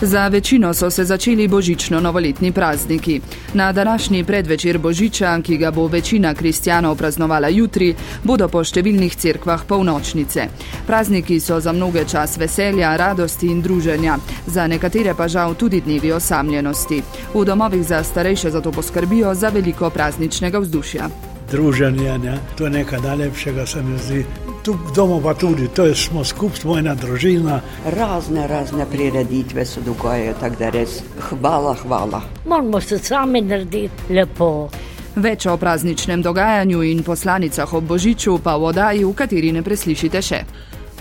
Za 0.00 0.28
večino 0.28 0.74
so 0.74 0.90
se 0.90 1.04
začeli 1.04 1.48
božično-novoletni 1.48 2.52
prazniki. 2.52 3.20
Na 3.54 3.72
današnji 3.72 4.24
predvečer 4.24 4.78
božiča, 4.78 5.40
ki 5.42 5.56
ga 5.56 5.70
bo 5.70 5.86
večina 5.86 6.34
kristjanov 6.34 6.96
praznovala 6.96 7.48
jutri, 7.48 7.94
bodo 8.24 8.48
po 8.48 8.64
številnih 8.64 9.16
cerkvah 9.16 9.64
polnočnice. 9.68 10.48
Prazniki 10.86 11.40
so 11.40 11.60
za 11.60 11.72
mnoge 11.72 12.04
čas 12.04 12.36
veselja, 12.38 12.96
radosti 12.96 13.46
in 13.46 13.62
druženja, 13.62 14.18
za 14.46 14.66
nekatere 14.66 15.14
pa 15.14 15.28
žal 15.28 15.54
tudi 15.54 15.80
dnevi 15.80 16.12
osamljenosti. 16.12 17.02
V 17.34 17.44
domovih 17.44 17.84
za 17.86 18.02
starejše 18.02 18.50
zato 18.50 18.72
poskrbijo 18.72 19.34
za 19.34 19.48
veliko 19.48 19.90
prazničnega 19.90 20.58
vzdušja. 20.58 21.08
Druženje, 21.50 22.18
ne? 22.18 22.38
to 22.58 22.64
je 22.64 22.70
nekaj 22.70 23.00
najlepšega, 23.00 23.66
se 23.66 23.82
mi 23.82 23.98
zdi 23.98 24.24
tu 24.64 24.78
doma 24.94 25.20
pa 25.20 25.34
tudi, 25.34 25.68
to 25.68 25.84
je 25.84 25.94
smo 25.94 26.24
skupaj, 26.24 26.64
moja 26.64 26.94
družina. 26.94 27.60
Razne, 27.84 28.46
razne 28.46 28.86
prireditve 28.90 29.64
se 29.66 29.80
dogajajo, 29.80 30.34
tako 30.40 30.56
da 30.58 30.70
res 30.70 31.02
hvala, 31.28 31.74
hvala. 31.82 32.22
Moramo 32.48 32.80
se 32.80 32.98
sami 32.98 33.40
narediti 33.40 34.14
lepo. 34.14 34.68
Več 35.16 35.46
o 35.46 35.56
prazničnem 35.56 36.22
dogajanju 36.22 36.82
in 36.82 37.02
poslanicah 37.02 37.74
ob 37.74 37.84
Božiču 37.84 38.38
pa 38.42 38.56
v 38.56 38.72
oddaji, 38.72 39.04
v 39.04 39.12
kateri 39.14 39.52
ne 39.52 39.62
preslišite 39.62 40.22
še. 40.22 40.40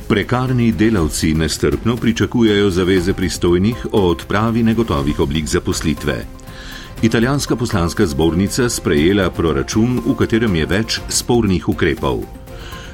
Prekarni 0.08 0.72
delavci 0.76 1.32
nestrpno 1.34 1.96
pričakujejo 1.98 2.70
zaveze 2.70 3.14
pristojnih 3.14 3.88
o 3.92 4.04
odpravi 4.12 4.64
negotovih 4.64 5.20
oblik 5.20 5.48
zaposlitve. 5.48 6.20
Italijanska 7.02 7.56
poslanska 7.56 8.06
zbornica 8.06 8.70
sprejela 8.70 9.30
proračun, 9.30 10.02
v 10.06 10.16
katerem 10.20 10.56
je 10.56 10.66
več 10.66 11.02
spornih 11.10 11.70
ukrepov. 11.70 12.43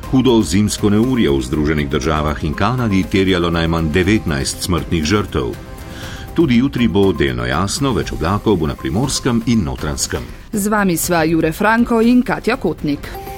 Hudo 0.10 0.42
zimsko 0.42 0.90
neurje 0.90 1.30
v 1.30 1.42
Združenih 1.42 1.90
državah 1.90 2.44
in 2.44 2.54
Kanadi 2.54 3.04
terjalo 3.04 3.52
najmanj 3.54 3.94
19 3.94 4.66
smrtnih 4.66 5.06
žrtev. 5.06 5.54
Tudi 6.34 6.58
jutri 6.58 6.88
bo 6.88 7.14
delno 7.14 7.46
jasno, 7.46 7.94
več 7.94 8.10
oblakov 8.18 8.58
bo 8.58 8.66
na 8.66 8.74
primorskem 8.74 9.44
in 9.46 9.62
notranskem. 9.62 10.26
Z 10.50 10.66
vami 10.66 10.98
sva 10.98 11.22
Jure 11.30 11.54
Franko 11.54 12.02
in 12.02 12.26
Katja 12.26 12.58
Kotnik. 12.58 13.29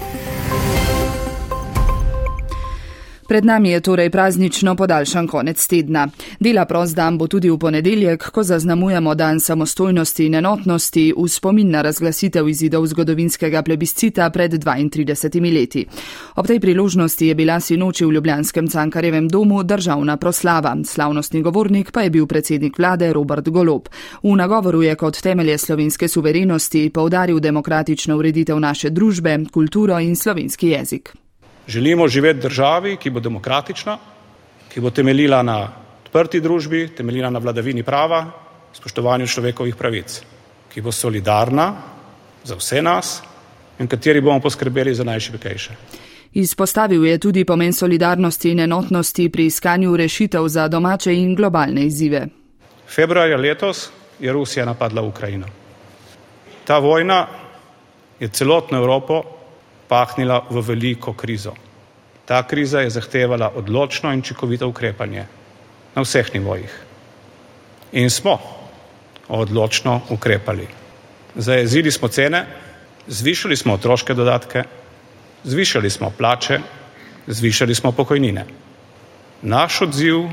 Pred 3.32 3.46
nami 3.46 3.70
je 3.70 3.80
torej 3.80 4.10
praznično 4.10 4.76
podaljšan 4.76 5.28
konec 5.28 5.68
tedna. 5.68 6.08
Dela 6.40 6.66
prost 6.66 6.96
dan 6.96 7.18
bo 7.18 7.28
tudi 7.28 7.50
v 7.50 7.58
ponedeljek, 7.58 8.26
ko 8.32 8.44
zaznamujemo 8.44 9.16
dan 9.16 9.40
samostojnosti 9.40 10.26
in 10.26 10.36
enotnosti 10.36 11.14
v 11.18 11.28
spomin 11.28 11.72
na 11.72 11.82
razglasitev 11.82 12.50
izidov 12.50 12.86
zgodovinskega 12.92 13.62
plebiscita 13.64 14.30
pred 14.30 14.52
32 14.52 15.54
leti. 15.54 15.86
Ob 16.36 16.48
tej 16.48 16.60
priložnosti 16.60 17.28
je 17.28 17.36
bila 17.36 17.60
sinoči 17.60 18.06
v 18.06 18.12
Ljubljanskem 18.12 18.68
cankarjevem 18.68 19.28
domu 19.28 19.64
državna 19.64 20.18
proslava. 20.18 20.76
Slavnostni 20.84 21.42
govornik 21.42 21.92
pa 21.92 22.02
je 22.02 22.10
bil 22.10 22.28
predsednik 22.28 22.80
vlade 22.80 23.14
Robert 23.14 23.50
Golob. 23.50 23.88
V 24.24 24.36
nagovoru 24.36 24.82
je 24.82 24.96
kot 24.96 25.22
temelje 25.22 25.58
slovenske 25.58 26.08
suverenosti 26.08 26.90
povdaril 26.90 27.40
demokratično 27.40 28.18
ureditev 28.18 28.60
naše 28.60 28.90
družbe, 28.90 29.40
kulturo 29.54 30.00
in 30.00 30.16
slovenski 30.16 30.68
jezik. 30.68 31.16
Želimo 31.72 32.08
živeti 32.08 32.40
v 32.40 32.44
državi, 32.44 32.98
ki 32.98 33.10
bo 33.10 33.20
demokratična, 33.24 33.98
ki 34.74 34.82
bo 34.84 34.90
temeljila 34.92 35.40
na 35.44 35.70
odprti 36.04 36.42
družbi, 36.44 36.90
temeljila 36.98 37.30
na 37.30 37.40
vladavini 37.40 37.84
prava, 37.84 38.26
spoštovanju 38.76 39.28
človekovih 39.28 39.76
pravic, 39.80 40.18
ki 40.74 40.82
bo 40.82 40.92
solidarna 40.92 41.70
za 42.44 42.58
vse 42.60 42.82
nas 42.82 43.22
in 43.80 43.88
kateri 43.88 44.22
bomo 44.22 44.40
poskrbeli 44.44 44.96
za 44.96 45.04
najšipkejše. 45.04 45.76
Izpostavil 46.34 47.06
je 47.06 47.18
tudi 47.18 47.46
pomen 47.46 47.74
solidarnosti 47.74 48.52
in 48.52 48.60
enotnosti 48.60 49.30
pri 49.30 49.46
iskanju 49.46 49.96
rešitev 49.98 50.48
za 50.48 50.68
domače 50.68 51.16
in 51.16 51.36
globalne 51.36 51.86
izzive. 51.86 52.28
Februarja 52.88 53.38
letos 53.38 53.90
je 54.20 54.34
Rusija 54.34 54.66
napadla 54.66 55.02
Ukrajino. 55.02 55.48
Ta 56.68 56.80
vojna 56.80 57.28
je 58.20 58.28
celotno 58.28 58.78
Evropo 58.78 59.24
pahnila 59.88 60.46
v 60.50 60.62
veliko 60.68 61.14
krizo. 61.14 61.54
Ta 62.26 62.44
kriza 62.48 62.80
je 62.82 62.90
zahtevala 62.90 63.52
odločno 63.56 64.14
in 64.14 64.22
čikovito 64.22 64.68
ukrepanje 64.68 65.26
na 65.96 66.02
vseh 66.02 66.34
nivojih. 66.34 66.72
In 67.92 68.10
smo 68.10 68.40
odločno 69.28 70.02
ukrepali. 70.10 70.68
Zajezili 71.36 71.92
smo 71.92 72.08
cene, 72.08 72.46
zvišali 73.08 73.58
smo 73.58 73.74
otroške 73.74 74.14
dodatke, 74.14 74.64
zvišali 75.44 75.90
smo 75.90 76.10
plače, 76.10 76.60
zvišali 77.28 77.76
smo 77.76 77.92
pokojnine. 77.92 78.46
Naš 79.42 79.82
odziv 79.82 80.30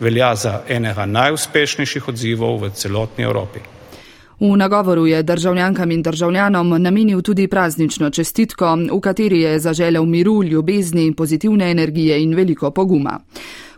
velja 0.00 0.34
za 0.34 0.62
enega 0.68 1.06
najuspešnejših 1.06 2.08
odzivov 2.08 2.60
v 2.62 2.70
celotni 2.70 3.24
Evropi. 3.24 3.60
V 4.40 4.56
nagovoru 4.56 5.06
je 5.06 5.22
državljankam 5.22 5.90
in 5.90 6.02
državljanom 6.02 6.82
namenil 6.82 7.22
tudi 7.22 7.48
praznično 7.48 8.10
čestitko, 8.10 8.76
v 8.92 9.00
kateri 9.00 9.40
je 9.40 9.58
zaželel 9.58 10.04
miru, 10.04 10.42
ljubezni, 10.42 11.14
pozitivne 11.14 11.70
energije 11.70 12.22
in 12.22 12.34
veliko 12.34 12.70
poguma. 12.70 13.20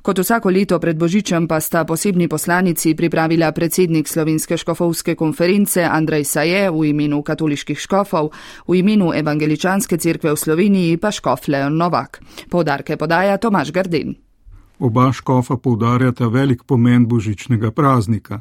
Kot 0.02 0.18
vsako 0.18 0.50
leto 0.50 0.78
pred 0.80 0.96
Božičem 0.96 1.48
pa 1.48 1.60
sta 1.60 1.84
posebni 1.84 2.28
poslanici 2.28 2.94
pripravila 2.94 3.52
predsednik 3.52 4.08
Slovenske 4.08 4.56
škofovske 4.56 5.14
konference 5.14 5.84
Andrej 5.84 6.24
Saje 6.24 6.70
v 6.70 6.84
imenu 6.90 7.22
katoliških 7.22 7.78
škofov, 7.78 8.30
v 8.68 8.74
imenu 8.74 9.12
Evangeličanske 9.14 9.96
cerkve 9.96 10.32
v 10.32 10.36
Sloveniji 10.36 10.96
pa 10.96 11.10
škof 11.10 11.48
Leon 11.48 11.76
Novak. 11.76 12.20
Povdarke 12.50 12.96
podaja 12.96 13.36
Tomaš 13.38 13.70
Garden. 13.72 14.27
Oba 14.78 15.12
škofa 15.12 15.56
poudarjata 15.56 16.28
velik 16.28 16.62
pomen 16.62 17.06
božičnega 17.08 17.70
praznika. 17.70 18.40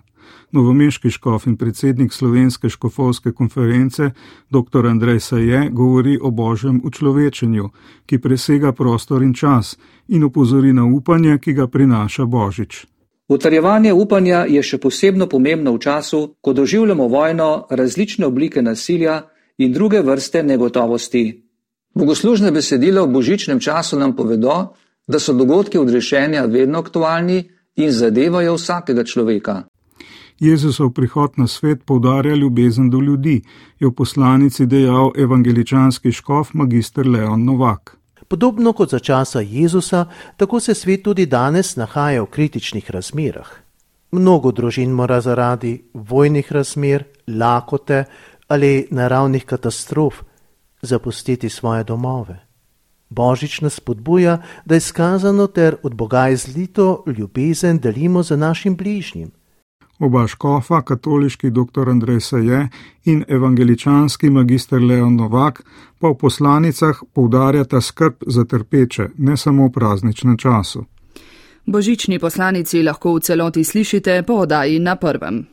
Novomeški 0.52 1.10
škof 1.10 1.48
in 1.48 1.58
predsednik 1.58 2.14
Slovenske 2.14 2.70
škofovske 2.70 3.32
konference 3.32 4.12
dr. 4.50 4.86
Andrej 4.86 5.20
Saje 5.20 5.70
govori 5.72 6.20
o 6.22 6.32
božjem 6.32 6.82
učlovečenju, 6.84 7.70
ki 8.06 8.20
presega 8.20 8.72
prostor 8.72 9.24
in 9.24 9.34
čas 9.34 9.78
in 10.08 10.24
upozori 10.24 10.74
na 10.74 10.86
upanje, 10.86 11.38
ki 11.38 11.54
ga 11.54 11.68
prinaša 11.68 12.26
božič. 12.26 12.86
Utrjevanje 13.28 13.94
upanja 13.94 14.46
je 14.48 14.64
še 14.64 14.78
posebno 14.78 15.28
pomembno 15.28 15.74
v 15.74 15.80
času, 15.80 16.36
ko 16.42 16.54
doživljamo 16.54 17.08
vojno, 17.08 17.68
različne 17.70 18.26
oblike 18.26 18.62
nasilja 18.62 19.22
in 19.58 19.74
druge 19.74 20.02
vrste 20.02 20.44
negotovosti. 20.44 21.44
Bogoslužne 21.96 22.52
besedile 22.52 23.02
v 23.02 23.12
božičnem 23.12 23.60
času 23.60 24.00
nam 24.00 24.16
povedo, 24.16 24.78
da 25.08 25.20
so 25.20 25.34
dogodki 25.34 25.78
odrešenja 25.78 26.46
vedno 26.46 26.80
aktualni 26.80 27.50
in 27.76 27.92
zadevajo 27.92 28.56
vsakega 28.56 29.04
človeka. 29.04 29.64
Jezusov 30.40 30.92
prihod 30.94 31.32
na 31.38 31.48
svet 31.48 31.84
poudarja 31.86 32.36
ljubezen 32.36 32.90
do 32.90 33.00
ljudi, 33.00 33.42
je 33.80 33.88
v 33.88 33.92
poslanici 33.92 34.66
dejal 34.66 35.12
evangeličanski 35.18 36.12
škof 36.12 36.54
magistr 36.54 37.08
Leon 37.08 37.46
Novak. 37.46 37.98
Podobno 38.28 38.74
kot 38.74 38.90
za 38.90 39.00
časa 39.00 39.40
Jezusa, 39.42 40.06
tako 40.38 40.60
se 40.60 40.74
svet 40.74 41.04
tudi 41.04 41.26
danes 41.26 41.76
nahaja 41.76 42.22
v 42.22 42.26
kritičnih 42.26 42.92
razmerah. 42.92 43.48
Mnogo 44.12 44.52
družin 44.52 44.92
mora 44.92 45.22
zaradi 45.22 45.84
vojnih 45.94 46.52
razmer, 46.52 47.04
lakote 47.28 48.04
ali 48.48 48.88
naravnih 48.92 49.46
katastrof 49.46 50.22
zapustiti 50.82 51.50
svoje 51.50 51.84
domove. 51.84 52.47
Božič 53.10 53.62
nas 53.62 53.74
spodbuja, 53.74 54.42
da 54.66 54.76
je 54.76 54.82
skazano 54.82 55.48
ter 55.48 55.76
od 55.84 55.96
Boga 55.96 56.30
izlito 56.30 57.04
ljubezen 57.18 57.80
delimo 57.80 58.24
za 58.24 58.36
našim 58.36 58.76
bližnjim. 58.76 59.32
Oba 60.00 60.28
škofa, 60.28 60.82
katoliški 60.82 61.50
dr. 61.50 61.90
Andrej 61.90 62.20
Saje 62.20 62.70
in 63.06 63.24
evangeličanski 63.28 64.30
magistr 64.30 64.76
Leon 64.76 65.16
Novak, 65.16 65.64
pa 66.00 66.08
v 66.08 66.18
poslanicah 66.18 67.02
poudarjata 67.14 67.82
skrb 67.82 68.14
za 68.28 68.46
trpeče, 68.46 69.10
ne 69.18 69.38
samo 69.38 69.68
v 69.68 69.72
prazničnem 69.72 70.38
času. 70.38 70.86
Božični 71.66 72.20
poslanici 72.20 72.84
lahko 72.84 73.16
v 73.16 73.20
celoti 73.20 73.64
slišite 73.64 74.24
po 74.24 74.34
oddaji 74.34 74.80
na 74.80 74.96
prvem. 74.96 75.46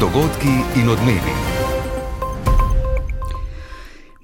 Dogodki 0.00 0.80
in 0.80 0.88
odmevi. 0.88 1.53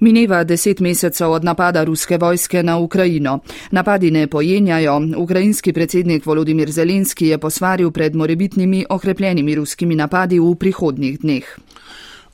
Mineva 0.01 0.43
deset 0.43 0.79
mesecev 0.79 1.31
od 1.31 1.43
napada 1.43 1.83
ruske 1.83 2.17
vojske 2.17 2.63
na 2.63 2.77
Ukrajino. 2.77 3.39
Napadi 3.71 4.11
ne 4.11 4.27
pojenjajo. 4.27 5.01
Ukrajinski 5.17 5.73
predsednik 5.73 6.25
Volodimir 6.25 6.71
Zelenski 6.71 7.27
je 7.27 7.37
posvaril 7.37 7.91
pred 7.91 8.15
morebitnimi 8.15 8.85
okrepljenimi 8.89 9.55
ruskimi 9.55 9.95
napadi 9.95 10.39
v 10.39 10.55
prihodnjih 10.55 11.19
dneh. 11.19 11.57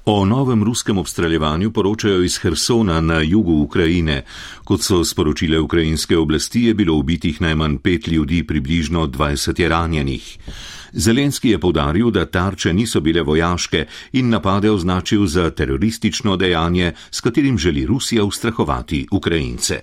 O 0.09 0.25
novem 0.25 0.63
ruskem 0.63 0.97
obstreljevanju 0.97 1.71
poročajo 1.71 2.23
iz 2.23 2.37
Hersona 2.37 3.01
na 3.01 3.19
jugu 3.21 3.53
Ukrajine. 3.61 4.21
Kot 4.63 4.81
so 4.81 5.03
sporočile 5.03 5.59
ukrajinske 5.59 6.17
oblasti, 6.17 6.61
je 6.63 6.73
bilo 6.73 6.93
ubitih 6.95 7.41
najmanj 7.41 7.77
pet 7.77 8.07
ljudi, 8.07 8.43
približno 8.47 9.07
20 9.07 9.59
je 9.61 9.69
ranjenih. 9.69 10.37
Zelenski 10.93 11.49
je 11.49 11.59
povdaril, 11.59 12.11
da 12.11 12.25
tarče 12.25 12.73
niso 12.73 13.01
bile 13.01 13.21
vojaške 13.21 13.85
in 14.13 14.29
napade 14.29 14.71
označil 14.71 15.25
za 15.25 15.49
teroristično 15.49 16.37
dejanje, 16.37 16.93
s 17.11 17.21
katerim 17.21 17.57
želi 17.57 17.85
Rusija 17.85 18.23
ustrahovati 18.23 19.07
Ukrajince. 19.11 19.79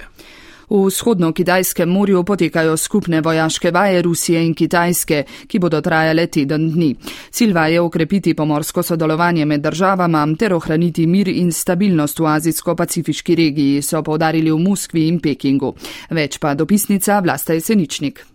V 0.69 0.87
vzhodno-kitajskem 0.87 1.89
morju 1.89 2.25
potekajo 2.25 2.77
skupne 2.77 3.21
vojaške 3.21 3.71
vaje 3.71 4.03
Rusije 4.03 4.45
in 4.47 4.55
Kitajske, 4.55 5.25
ki 5.47 5.59
bodo 5.59 5.81
trajale 5.81 6.27
teden 6.27 6.71
dni. 6.73 6.95
Cilj 7.31 7.55
je 7.73 7.81
ukrepiti 7.81 8.35
pomorsko 8.35 8.83
sodelovanje 8.83 9.45
med 9.45 9.61
državama 9.61 10.27
ter 10.39 10.55
ohraniti 10.55 11.07
mir 11.07 11.29
in 11.29 11.53
stabilnost 11.53 12.19
v 12.19 12.25
azijsko-pacifiški 12.25 13.35
regiji, 13.35 13.83
so 13.83 14.03
povdarili 14.03 14.51
v 14.51 14.59
Moskvi 14.59 15.09
in 15.09 15.21
Pekingu. 15.21 15.75
Več 16.11 16.39
pa 16.39 16.55
dopisnica 16.55 17.21
Vlasta 17.21 17.53
Jeseničnik. 17.53 18.34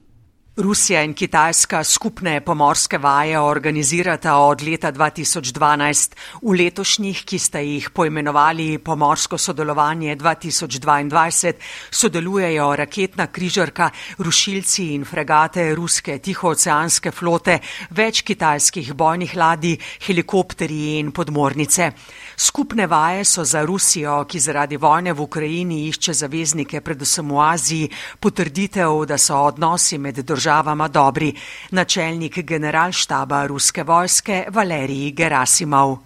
Rusija 0.59 1.03
in 1.07 1.13
Kitajska 1.13 1.83
skupne 1.83 2.41
pomorske 2.44 2.97
vaje 2.97 3.39
organizirata 3.39 4.33
od 4.44 4.61
leta 4.61 4.91
2012. 4.91 6.15
V 6.41 6.56
letošnjih, 6.59 7.21
ki 7.23 7.38
sta 7.39 7.61
jih 7.63 7.88
poimenovali 7.95 8.77
Pomorsko 8.77 9.38
sodelovanje 9.38 10.17
2022, 10.19 11.53
sodelujejo 11.91 12.75
raketna 12.75 13.27
križarka, 13.27 13.89
rušilci 14.17 14.89
in 14.95 15.06
fregate 15.06 15.63
ruske 15.75 16.17
tihooceanske 16.19 17.11
flote, 17.11 17.61
več 17.95 18.25
kitajskih 18.27 18.91
bojnih 18.94 19.38
ladij, 19.39 19.77
helikopteri 20.07 20.97
in 21.00 21.13
podmornice. 21.15 21.91
Skupne 22.35 22.88
vaje 22.88 23.23
so 23.23 23.45
za 23.45 23.63
Rusijo, 23.63 24.25
ki 24.27 24.39
zaradi 24.39 24.75
vojne 24.77 25.15
v 25.15 25.23
Ukrajini 25.23 25.85
išče 25.88 26.13
zaveznike 26.25 26.81
predvsem 26.81 27.31
v 27.31 27.41
Aziji, 27.47 27.89
potrditev, 28.19 29.06
da 29.07 29.17
so 29.17 29.39
odnosi 29.47 29.97
med 29.97 30.19
državami 30.19 30.48
državama 30.49 30.87
dobri, 30.87 31.33
načelnik 31.71 32.39
generalštaba 32.39 33.45
ruske 33.45 33.83
vojske 33.83 34.45
Valerij 34.49 35.11
Gerasimov. 35.11 35.97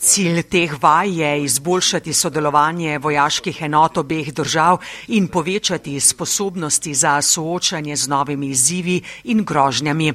Cilj 0.00 0.42
teh 0.42 0.82
vaj 0.82 1.20
je 1.20 1.42
izboljšati 1.44 2.12
sodelovanje 2.12 2.98
vojaških 2.98 3.62
enot 3.62 3.98
obeh 3.98 4.32
držav 4.32 4.78
in 5.08 5.28
povečati 5.28 6.00
sposobnosti 6.00 6.94
za 6.94 7.22
soočanje 7.22 7.96
z 7.96 8.08
novimi 8.08 8.48
izzivi 8.48 9.02
in 9.24 9.44
grožnjami. 9.44 10.12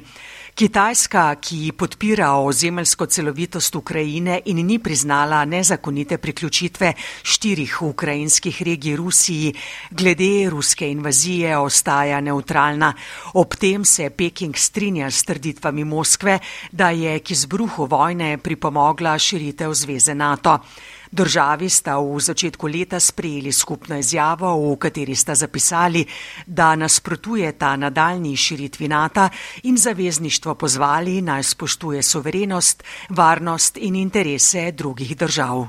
Kitajska, 0.60 1.38
ki 1.40 1.72
podpira 1.72 2.34
ozemeljsko 2.36 3.06
celovitost 3.06 3.76
Ukrajine 3.76 4.42
in 4.44 4.58
ni 4.66 4.76
priznala 4.78 5.44
nezakonite 5.44 6.18
priključitve 6.18 6.92
štirih 7.22 7.78
ukrajinskih 7.82 8.62
regij 8.62 8.96
Rusiji, 8.96 9.54
glede 9.90 10.50
ruske 10.50 10.90
invazije 10.90 11.56
ostaja 11.56 12.20
neutralna. 12.20 12.92
Ob 13.34 13.56
tem 13.56 13.84
se 13.84 14.10
Peking 14.10 14.56
strinja 14.56 15.10
s 15.10 15.24
trditvami 15.24 15.84
Moskve, 15.84 16.38
da 16.72 16.90
je 16.90 17.18
k 17.18 17.30
izbruhu 17.30 17.86
vojne 17.86 18.36
pripomogla 18.38 19.18
širitev 19.18 19.72
zveze 19.74 20.14
NATO. 20.14 20.58
Državi 21.10 21.68
sta 21.68 21.98
v 21.98 22.20
začetku 22.20 22.66
leta 22.66 23.00
sprejeli 23.00 23.52
skupno 23.52 23.98
izjavo, 23.98 24.54
v 24.72 24.76
kateri 24.78 25.16
sta 25.16 25.34
zapisali, 25.34 26.06
da 26.46 26.76
nasprotujeta 26.76 27.76
nadaljni 27.76 28.36
širitvi 28.36 28.88
NATO 28.88 29.28
in 29.62 29.76
zavezništvo 29.76 30.54
pozvali 30.54 31.20
naj 31.22 31.42
spoštuje 31.42 32.02
soverenost, 32.02 32.84
varnost 33.08 33.76
in 33.76 33.96
interese 33.96 34.70
drugih 34.72 35.16
držav. 35.16 35.66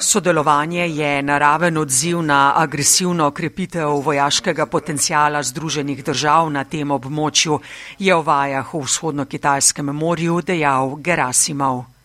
Sodelovanje 0.00 0.88
je 0.88 1.22
naraven 1.22 1.76
odziv 1.78 2.22
na 2.22 2.52
agresivno 2.56 3.30
krepitev 3.30 3.88
vojaškega 3.88 4.66
potencijala 4.66 5.42
Združenih 5.42 6.04
držav 6.04 6.50
na 6.52 6.64
tem 6.64 6.90
območju, 6.90 7.60
je 7.98 8.14
o 8.14 8.22
vajah 8.22 8.74
v 8.74 8.84
vzhodno-kitajskem 8.84 9.90
morju 9.92 10.40
dejal 10.42 10.96
Gerasimov. 10.96 11.95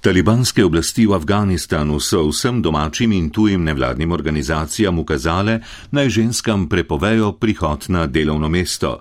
Talibanske 0.00 0.64
oblasti 0.64 1.06
v 1.06 1.14
Afganistanu 1.14 2.00
so 2.00 2.28
vsem 2.28 2.62
domačim 2.62 3.12
in 3.12 3.30
tujim 3.30 3.64
nevladnim 3.64 4.12
organizacijam 4.12 4.98
ukazale, 4.98 5.60
naj 5.90 6.08
ženskam 6.08 6.68
prepovejo 6.68 7.32
prihod 7.32 7.88
na 7.88 8.06
delovno 8.06 8.48
mesto. 8.48 9.00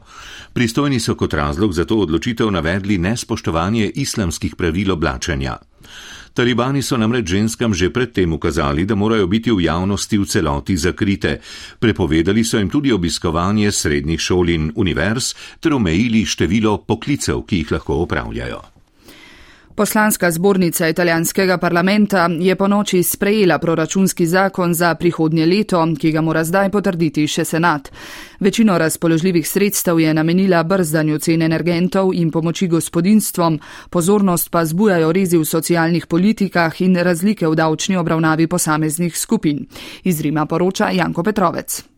Pristojni 0.54 1.00
so 1.00 1.16
kot 1.16 1.34
razlog 1.34 1.74
za 1.74 1.86
to 1.86 1.98
odločitev 1.98 2.52
navedli 2.52 2.98
nespoštovanje 2.98 3.92
islamskih 3.96 4.56
pravil 4.56 4.92
oblačenja. 4.92 5.58
Talibani 6.36 6.82
so 6.82 6.98
namreč 6.98 7.30
ženskam 7.32 7.74
že 7.74 7.90
predtem 7.90 8.34
ukazali, 8.34 8.86
da 8.86 8.96
morajo 8.96 9.28
biti 9.28 9.52
v 9.52 9.64
javnosti 9.64 10.18
v 10.18 10.26
celoti 10.26 10.76
zakrite. 10.78 11.40
Prepovedali 11.80 12.44
so 12.44 12.58
jim 12.58 12.70
tudi 12.70 12.92
obiskovanje 12.92 13.72
srednjih 13.72 14.20
šol 14.20 14.50
in 14.50 14.72
univerz 14.76 15.34
ter 15.60 15.74
omejili 15.74 16.26
število 16.26 16.84
poklicev, 16.84 17.48
ki 17.48 17.64
jih 17.64 17.72
lahko 17.72 18.04
upravljajo. 18.04 18.75
Poslanska 19.76 20.32
zbornica 20.32 20.88
italijanskega 20.90 21.58
parlamenta 21.58 22.30
je 22.40 22.56
po 22.56 22.68
noči 22.68 23.04
sprejela 23.04 23.60
proračunski 23.60 24.26
zakon 24.26 24.74
za 24.74 24.96
prihodnje 24.96 25.46
leto, 25.46 25.88
ki 26.00 26.12
ga 26.12 26.22
mora 26.22 26.44
zdaj 26.44 26.70
potrditi 26.72 27.28
še 27.28 27.44
senat. 27.46 27.92
Večino 28.40 28.78
razpoložljivih 28.78 29.48
sredstev 29.48 30.00
je 30.00 30.14
namenila 30.14 30.64
brzdanju 30.64 31.20
cen 31.20 31.42
energentov 31.42 32.14
in 32.14 32.32
pomoči 32.32 32.68
gospodinstvom, 32.68 33.60
pozornost 33.90 34.52
pa 34.52 34.66
zbujajo 34.66 35.12
rezi 35.12 35.38
v 35.38 35.46
socialnih 35.46 36.08
politikah 36.08 36.82
in 36.82 36.96
razlike 36.96 37.48
v 37.48 37.56
davčni 37.56 37.98
obravnavi 37.98 38.48
posameznih 38.48 39.18
skupin. 39.18 39.66
Iz 40.04 40.22
Rima 40.22 40.46
poroča 40.46 40.90
Janko 40.90 41.24
Petrovec. 41.24 41.95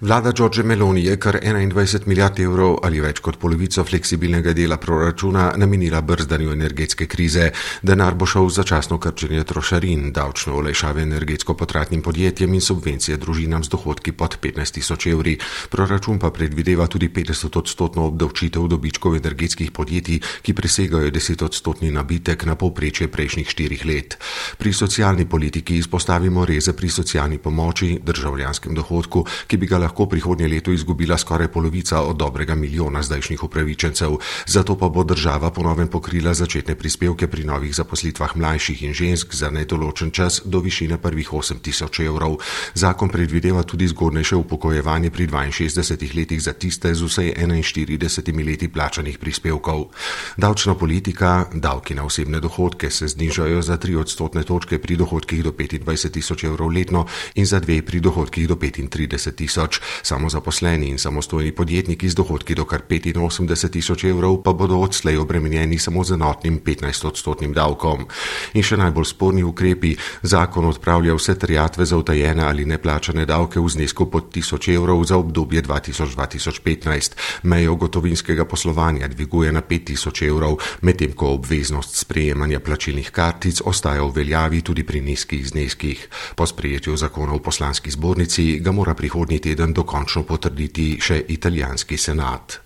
Vlada 0.00 0.30
Đorđe 0.32 0.62
Meloni 0.62 1.04
je 1.04 1.16
kar 1.16 1.38
21 1.42 2.06
milijard 2.06 2.38
evrov 2.40 2.76
ali 2.86 3.00
več 3.02 3.18
kot 3.18 3.34
polovico 3.42 3.82
fleksibilnega 3.84 4.52
dela 4.54 4.76
proračuna 4.78 5.48
namenila 5.58 5.98
brzdanju 6.00 6.52
energetske 6.52 7.06
krize. 7.06 7.48
Denar 7.82 8.14
bo 8.14 8.26
šel 8.26 8.46
za 8.48 8.62
začasno 8.62 8.98
krčenje 8.98 9.42
trošarin, 9.44 10.12
davčno 10.12 10.54
olajšave 10.54 11.02
energetsko 11.02 11.54
potratnim 11.54 12.02
podjetjem 12.02 12.54
in 12.54 12.60
subvencije 12.60 13.16
družinam 13.16 13.64
z 13.64 13.72
dohodki 13.74 14.12
pod 14.12 14.36
15 14.42 14.74
tisoč 14.74 15.06
evri. 15.06 15.34
Proračun 15.70 16.22
pa 16.22 16.30
predvideva 16.30 16.86
tudi 16.86 17.08
50 17.08 17.58
odstotno 17.58 18.06
obdavčitev 18.06 18.68
dobičkov 18.68 19.16
energetskih 19.16 19.72
podjetij, 19.72 20.20
ki 20.42 20.54
presegajo 20.54 21.10
10 21.10 21.44
odstotni 21.44 21.90
nabitek 21.90 22.46
na 22.46 22.54
povprečje 22.54 23.08
prejšnjih 23.08 23.50
štirih 23.50 23.84
let. 23.84 24.18
Pri 24.58 24.72
socialni 24.72 25.26
politiki 25.26 25.76
izpostavimo 25.76 26.46
reze 26.46 26.72
pri 26.72 26.88
socialni 26.88 27.38
pomoči, 27.38 27.98
državljanskem 27.98 28.74
dohodku, 28.78 29.26
ki 29.46 29.56
bi 29.56 29.66
ga 29.66 29.78
lahko 29.78 29.87
lahko 29.88 30.04
prihodnje 30.06 30.48
leto 30.48 30.72
izgubila 30.72 31.16
skoraj 31.18 31.48
polovica 31.48 32.02
od 32.04 32.16
dobrega 32.16 32.54
milijona 32.54 33.02
zdajšnjih 33.02 33.44
upravičencev, 33.44 34.18
zato 34.46 34.76
pa 34.76 34.88
bo 34.88 35.04
država 35.04 35.50
ponovem 35.50 35.88
pokrila 35.88 36.34
začetne 36.34 36.74
prispevke 36.76 37.26
pri 37.26 37.44
novih 37.48 37.72
zaposlitvah 37.74 38.36
mlajših 38.36 38.82
in 38.82 38.92
žensk 38.92 39.34
za 39.34 39.48
nedoločen 39.50 40.10
čas 40.10 40.42
do 40.44 40.60
višine 40.60 40.98
prvih 41.00 41.32
8 41.32 41.60
tisoč 41.64 42.00
evrov. 42.04 42.36
Zakon 42.74 43.08
predvideva 43.08 43.62
tudi 43.62 43.88
zgodnejše 43.88 44.36
upokojevanje 44.36 45.10
pri 45.10 45.26
62 45.26 46.12
letih 46.16 46.42
za 46.42 46.52
tiste 46.52 46.94
z 46.94 47.02
vsej 47.02 47.34
41 47.40 48.44
leti 48.44 48.68
plačanih 48.68 49.18
prispevkov. 49.18 49.88
Davčna 50.36 50.74
politika, 50.74 51.48
davki 51.54 51.94
na 51.94 52.04
osebne 52.04 52.40
dohodke 52.40 52.90
se 52.90 53.08
znižajo 53.08 53.62
za 53.62 53.78
3 53.80 53.96
odstotne 53.96 54.44
točke 54.44 54.78
pri 54.78 54.96
dohodkih 54.96 55.42
do 55.42 55.50
25 55.50 56.12
tisoč 56.12 56.44
evrov 56.44 56.68
letno 56.68 57.06
in 57.34 57.46
za 57.46 57.60
2 57.60 57.80
pri 57.80 58.00
dohodkih 58.00 58.48
do 58.48 58.54
35 58.54 59.32
tisoč 59.32 59.77
samozaposleni 60.02 60.88
in 60.88 60.98
samostojni 60.98 61.52
podjetniki 61.52 62.08
z 62.08 62.14
dohodki 62.14 62.54
do 62.54 62.64
kar 62.64 62.82
85 62.88 63.68
tisoč 63.70 64.04
evrov 64.04 64.42
pa 64.42 64.52
bodo 64.52 64.78
odslej 64.78 65.18
obremenjeni 65.18 65.78
samo 65.78 66.04
z 66.04 66.14
enotnim 66.14 66.60
15 66.60 67.06
odstotnim 67.06 67.52
davkom. 67.52 68.06
In 68.54 68.62
še 68.62 68.76
najbolj 68.76 69.06
sporni 69.12 69.44
ukrepi, 69.44 69.94
zakon 70.22 70.68
odpravlja 70.68 71.14
vse 71.14 71.34
terjatve 71.38 71.86
za 71.86 71.96
utajene 71.96 72.44
ali 72.44 72.64
neplačane 72.64 73.26
davke 73.26 73.60
v 73.60 73.68
znesku 73.68 74.08
pod 74.10 74.32
1000 74.34 74.74
evrov 74.74 75.04
za 75.04 75.16
obdobje 75.16 75.62
2000-2015, 75.62 77.16
mejo 77.42 77.76
gotovinskega 77.76 78.44
poslovanja 78.44 79.08
dviguje 79.08 79.52
na 79.52 79.62
5000 79.62 80.28
evrov, 80.28 80.58
medtem 80.82 81.12
ko 81.12 81.34
obveznost 81.38 81.96
sprejemanja 81.96 82.60
plačilnih 82.60 83.10
kartic 83.10 83.60
ostaja 83.64 84.02
v 84.02 84.14
veljavi 84.22 84.62
tudi 84.62 84.82
pri 84.84 85.00
nizkih 85.00 85.46
zneskih. 85.48 86.08
Po 86.36 86.46
sprejetju 86.46 86.96
zakona 86.96 87.36
v 87.36 87.42
poslanski 87.42 87.90
zbornici 87.90 88.58
ga 88.60 88.72
mora 88.72 88.94
prihodnji 88.94 89.38
teden 89.38 89.67
dokončno 89.74 90.22
potrditi 90.22 90.96
še 91.00 91.22
italijanski 91.28 91.96
senat. 91.96 92.60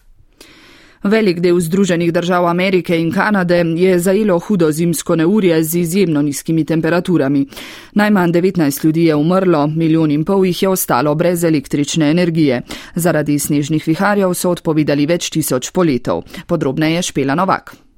Velik 1.03 1.41
del 1.41 1.59
Združenih 1.61 2.13
držav 2.15 2.47
Amerike 2.47 2.95
in 3.01 3.11
Kanade 3.13 3.65
je 3.77 3.99
zajelo 3.99 4.39
hudo 4.39 4.71
zimsko 4.73 5.17
neurje 5.17 5.65
z 5.65 5.79
izjemno 5.79 6.23
nizkimi 6.23 6.65
temperaturami. 6.65 7.47
Najmanj 7.95 8.33
19 8.33 8.85
ljudi 8.85 9.05
je 9.05 9.15
umrlo, 9.15 9.67
milijon 9.67 10.11
in 10.11 10.25
pol 10.25 10.47
jih 10.47 10.63
je 10.63 10.69
ostalo 10.69 11.15
brez 11.15 11.45
električne 11.45 12.11
energije. 12.11 12.63
Zaradi 12.95 13.39
snežnih 13.39 13.87
viharjev 13.87 14.35
so 14.35 14.51
odpovedali 14.51 15.07
več 15.07 15.31
tisoč 15.31 15.71
poletov. 15.71 16.23
Podrobneje 16.47 17.03
Špela 17.03 17.35
Novak. 17.35 17.92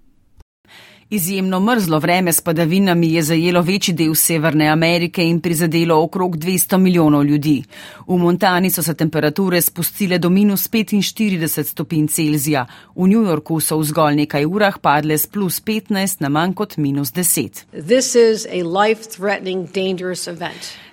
Izjemno 1.10 1.60
mrzlo 1.60 1.98
vreme 1.98 2.32
s 2.32 2.40
padavinami 2.40 3.12
je 3.12 3.22
zajelo 3.22 3.60
večji 3.60 3.94
del 3.94 4.14
Severne 4.14 4.68
Amerike 4.68 5.22
in 5.22 5.40
prizadelo 5.40 6.02
okrog 6.02 6.36
200 6.36 6.78
milijonov 6.78 7.24
ljudi. 7.24 7.62
V 8.06 8.16
Montani 8.18 8.70
so 8.70 8.82
se 8.82 8.94
temperature 8.94 9.60
spustile 9.60 10.18
do 10.18 10.30
minus 10.30 10.70
45 10.70 11.62
stopinj 11.62 12.06
Celzija, 12.06 12.66
v 12.96 13.08
New 13.08 13.22
Yorku 13.22 13.60
so 13.60 13.78
v 13.78 13.84
zgolj 13.84 14.16
nekaj 14.16 14.44
urah 14.44 14.78
padle 14.78 15.18
z 15.18 15.26
plus 15.26 15.60
15 15.60 16.20
na 16.20 16.28
manj 16.28 16.54
kot 16.54 16.76
minus 16.76 17.12
10. 17.12 17.64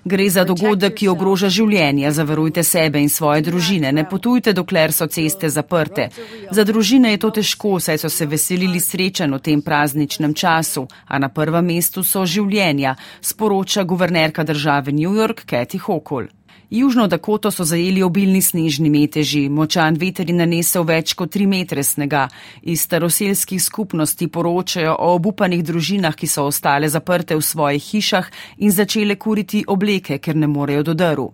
Gre 0.04 0.30
za 0.30 0.42
dogodek, 0.44 0.96
ki 0.98 1.08
ogroža 1.08 1.48
življenje. 1.48 2.10
Zavarujte 2.10 2.64
sebe 2.66 2.98
in 2.98 3.08
svoje 3.08 3.44
družine. 3.46 3.92
Ne 3.92 4.02
potujte, 4.08 4.52
dokler 4.52 4.92
so 4.92 5.06
ceste 5.06 5.48
zaprte. 5.48 6.08
Za 6.50 6.64
družine 6.64 7.12
je 7.12 7.20
to 7.22 7.30
težko, 7.30 7.78
saj 7.80 8.00
so 8.02 8.10
se 8.10 8.26
veselili 8.26 8.80
srečen 8.80 9.34
v 9.34 9.38
tem 9.38 9.62
prazničnem 10.02 10.34
času, 10.34 10.86
a 11.06 11.18
na 11.18 11.28
prvem 11.28 11.64
mestu 11.64 12.02
so 12.02 12.26
življenja, 12.26 12.96
sporoča 13.20 13.84
guvernerka 13.84 14.42
države 14.44 14.92
New 14.92 15.14
York 15.14 15.44
Kathy 15.46 15.78
Hochul. 15.78 16.26
Južno 16.72 17.06
Dakoto 17.06 17.50
so 17.50 17.64
zajeli 17.64 18.02
obilni 18.02 18.40
snežni 18.42 18.88
meteži, 18.90 19.42
močan 19.52 19.98
veter 20.00 20.30
je 20.30 20.36
nanesel 20.36 20.86
več 20.88 21.12
kot 21.12 21.34
tri 21.34 21.44
metre 21.46 21.82
snega. 21.84 22.22
Iz 22.62 22.86
staroselskih 22.86 23.60
skupnosti 23.60 24.28
poročajo 24.32 24.94
o 24.96 25.10
obupanih 25.18 25.60
družinah, 25.68 26.16
ki 26.16 26.30
so 26.32 26.46
ostale 26.48 26.88
zaprte 26.88 27.36
v 27.36 27.44
svojih 27.44 27.90
hišah 27.90 28.32
in 28.64 28.72
začele 28.72 29.18
kuriti 29.20 29.60
obleke, 29.68 30.16
ker 30.16 30.32
ne 30.32 30.48
morejo 30.48 30.88
do 30.88 30.94
drv. 30.96 31.28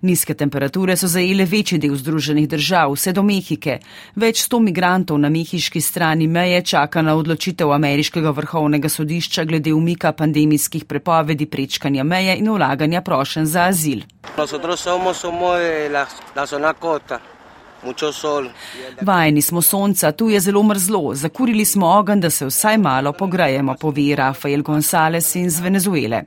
Nizke 0.00 0.34
temperature 0.34 0.96
so 0.96 1.06
zajele 1.06 1.44
večji 1.44 1.78
del 1.78 1.94
Združenih 1.96 2.48
držav, 2.48 2.94
vse 2.96 3.12
do 3.12 3.22
Mehike. 3.22 3.78
Več 4.16 4.46
sto 4.46 4.60
migrantov 4.64 5.20
na 5.20 5.28
mehiški 5.28 5.80
strani 5.80 6.26
meje 6.26 6.62
čaka 6.72 7.02
na 7.02 7.14
odločitev 7.20 7.72
ameriškega 7.76 8.32
vrhovnega 8.32 8.88
sodišča 8.88 9.44
glede 9.44 9.74
umika 9.76 10.12
pandemijskih 10.12 10.84
prepovedi 10.84 11.46
prečkanja 11.46 12.04
meje 12.04 12.38
in 12.40 12.48
vlaganja 12.48 13.04
prošen 13.04 13.46
za 13.46 13.68
azil. 13.68 14.08
Vajeni 19.02 19.42
smo 19.42 19.62
sonca, 19.62 20.12
tu 20.12 20.28
je 20.28 20.40
zelo 20.40 20.62
mrzlo, 20.62 21.14
zakurili 21.14 21.64
smo 21.64 21.86
ogen, 21.98 22.20
da 22.20 22.30
se 22.30 22.46
vsaj 22.46 22.78
malo 22.78 23.12
pogrejemo, 23.12 23.74
pove 23.80 24.16
Rafael 24.16 24.62
González 24.62 25.36
iz 25.38 25.60
Venezuele. 25.60 26.22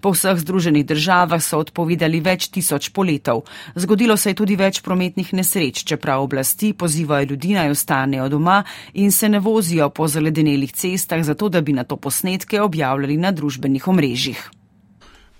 Po 0.00 0.12
vseh 0.14 0.38
združenih 0.38 0.86
državah 0.86 1.42
so 1.42 1.58
odpovedali 1.58 2.20
več 2.20 2.48
tisoč 2.54 2.90
poletov. 2.94 3.42
Zgodilo 3.74 4.16
se 4.16 4.30
je 4.30 4.38
tudi 4.38 4.56
več 4.56 4.80
prometnih 4.82 5.32
nesreč, 5.34 5.82
čeprav 5.84 6.22
oblasti 6.22 6.72
pozivajo 6.72 7.30
ljudi 7.32 7.54
naj 7.58 7.74
ostanejo 7.74 8.28
doma 8.28 8.62
in 8.94 9.12
se 9.12 9.28
ne 9.28 9.40
vozijo 9.40 9.90
po 9.90 10.08
zaledenelih 10.08 10.72
cestah, 10.72 11.22
zato 11.22 11.48
da 11.48 11.60
bi 11.60 11.72
na 11.72 11.84
to 11.84 11.96
posnetke 11.96 12.60
objavljali 12.60 13.16
na 13.16 13.32
družbenih 13.32 13.88
omrežjih. 13.88 14.57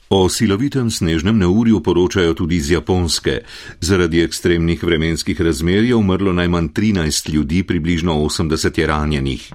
O 0.09 0.25
silovitem 0.33 0.88
snežnem 0.88 1.37
neurju 1.37 1.83
poročajo 1.85 2.33
tudi 2.35 2.57
iz 2.57 2.71
Japonske. 2.71 3.43
Zaradi 3.81 4.23
ekstremnih 4.25 4.81
vremenskih 4.85 5.41
razmer 5.41 5.85
je 5.85 5.95
umrlo 5.95 6.33
najmanj 6.33 6.69
13 6.69 7.29
ljudi, 7.29 7.62
približno 7.62 8.15
80 8.15 8.79
je 8.79 8.87
ranjenih. 8.87 9.53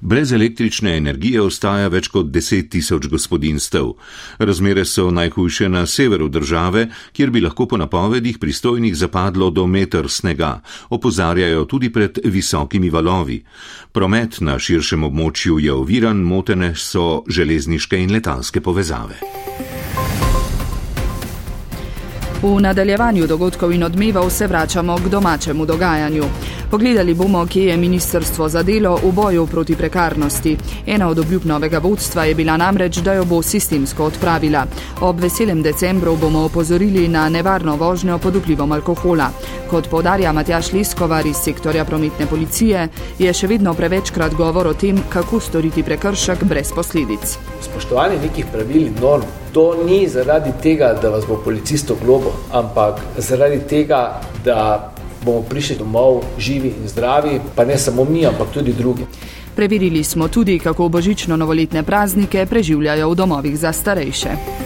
Brez 0.00 0.32
električne 0.32 0.96
energije 0.96 1.42
ostaja 1.42 1.86
več 1.88 2.08
kot 2.10 2.26
10 2.34 2.68
tisoč 2.68 3.06
gospodinstv. 3.06 3.92
Razmere 4.38 4.84
so 4.84 5.10
najhujše 5.10 5.68
na 5.68 5.86
severu 5.86 6.28
države, 6.28 6.88
kjer 7.12 7.30
bi 7.30 7.40
lahko 7.40 7.68
po 7.70 7.76
napovedih 7.76 8.38
pristojnih 8.38 8.96
zapadlo 8.96 9.50
do 9.50 9.66
metr 9.66 10.08
snega. 10.08 10.60
Opozarjajo 10.90 11.64
tudi 11.64 11.92
pred 11.92 12.18
visokimi 12.24 12.90
valovi. 12.90 13.44
Promet 13.92 14.40
na 14.40 14.58
širšem 14.58 15.04
območju 15.06 15.60
je 15.62 15.72
oviran, 15.72 16.26
motene 16.26 16.74
so 16.74 17.22
železniške 17.28 18.02
in 18.02 18.10
letalske 18.10 18.60
povezave. 18.60 19.22
V 22.42 22.60
nadaljevanju 22.60 23.26
dogodkov 23.26 23.72
in 23.72 23.84
odmevov 23.84 24.30
se 24.30 24.46
vračamo 24.46 24.96
k 24.98 25.08
domačemu 25.08 25.66
dogajanju. 25.66 26.24
Pogledali 26.72 27.14
bomo, 27.14 27.46
kje 27.46 27.66
je 27.66 27.76
Ministrstvo 27.76 28.48
za 28.48 28.62
delo 28.62 28.96
v 28.96 29.12
boju 29.12 29.46
proti 29.46 29.76
prekarnosti. 29.76 30.56
Ena 30.86 31.08
od 31.08 31.18
obljub 31.18 31.44
novega 31.44 31.78
vodstva 31.78 32.24
je 32.24 32.34
bila 32.34 32.56
namreč, 32.56 32.96
da 32.96 33.12
jo 33.12 33.24
bo 33.24 33.42
sistemsko 33.42 34.04
odpravila. 34.04 34.64
Ob 35.00 35.20
veselem 35.20 35.62
decembru 35.62 36.16
bomo 36.16 36.44
opozorili 36.44 37.08
na 37.08 37.28
nevarno 37.28 37.76
vožnjo 37.76 38.18
pod 38.18 38.36
vplivom 38.36 38.72
alkohola. 38.72 39.26
Kot 39.70 39.88
povdarja 39.90 40.32
Matjaš 40.32 40.72
Leskovar 40.72 41.26
iz 41.26 41.36
sektorja 41.36 41.84
prometne 41.84 42.26
policije, 42.26 42.88
je 43.18 43.32
še 43.32 43.46
vedno 43.46 43.74
prevečkrat 43.74 44.32
govor 44.34 44.66
o 44.66 44.72
tem, 44.74 45.02
kako 45.12 45.40
storiti 45.40 45.82
prekršek 45.82 46.44
brez 46.44 46.72
posledic. 46.72 47.36
Spoštovanje 47.60 48.16
nekih 48.22 48.48
pravil 48.52 48.86
in 48.86 48.96
norm. 49.00 49.28
To 49.52 49.74
ni 49.84 50.08
zaradi 50.08 50.56
tega, 50.62 50.94
da 51.02 51.10
vas 51.12 51.28
bo 51.28 51.36
policist 51.44 51.90
oglobo, 51.90 52.32
ampak 52.52 53.04
zaradi 53.18 53.60
tega, 53.68 54.22
da 54.44 54.91
bomo 55.24 55.42
prišli 55.42 55.76
domov 55.78 56.22
živi 56.38 56.74
in 56.82 56.88
zdravi, 56.88 57.40
pa 57.54 57.64
ne 57.64 57.78
samo 57.78 58.04
mi, 58.04 58.26
ampak 58.26 58.50
tudi 58.54 58.72
drugi. 58.72 59.06
Preverili 59.56 60.04
smo 60.04 60.28
tudi, 60.28 60.58
kako 60.58 60.88
božično-novoletne 60.88 61.82
praznike 61.82 62.46
preživljajo 62.46 63.10
v 63.10 63.14
domovih 63.14 63.58
za 63.58 63.72
starejše. 63.72 64.61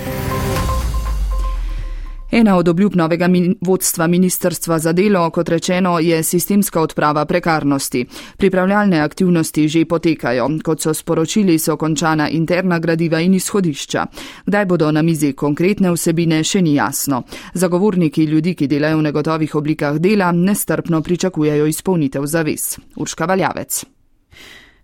Ena 2.36 2.56
od 2.56 2.68
obljub 2.68 2.96
novega 2.96 3.28
min 3.28 3.54
vodstva 3.60 4.06
Ministrstva 4.06 4.78
za 4.78 4.92
delo, 4.92 5.30
kot 5.30 5.48
rečeno, 5.48 5.98
je 5.98 6.22
sistemska 6.22 6.80
odprava 6.80 7.24
prekarnosti. 7.24 8.06
Pripravljalne 8.36 9.00
aktivnosti 9.00 9.68
že 9.68 9.84
potekajo. 9.84 10.48
Kot 10.64 10.80
so 10.80 10.94
sporočili, 10.94 11.58
so 11.58 11.76
končana 11.76 12.28
interna 12.28 12.78
gradiva 12.78 13.20
in 13.20 13.34
izhodišča. 13.34 14.06
Kdaj 14.46 14.66
bodo 14.66 14.92
na 14.92 15.02
mizi 15.02 15.32
konkretne 15.32 15.96
vsebine, 15.96 16.44
še 16.44 16.62
ni 16.62 16.74
jasno. 16.74 17.22
Zagovorniki 17.54 18.24
ljudi, 18.24 18.54
ki 18.54 18.68
delajo 18.68 18.98
v 18.98 19.08
negotovih 19.08 19.54
oblikah 19.54 19.96
dela, 19.98 20.32
nestrpno 20.32 21.02
pričakujejo 21.02 21.66
izpolnitev 21.66 22.26
zavez. 22.26 22.76
Urška 22.96 23.24
Valjavec. 23.24 23.95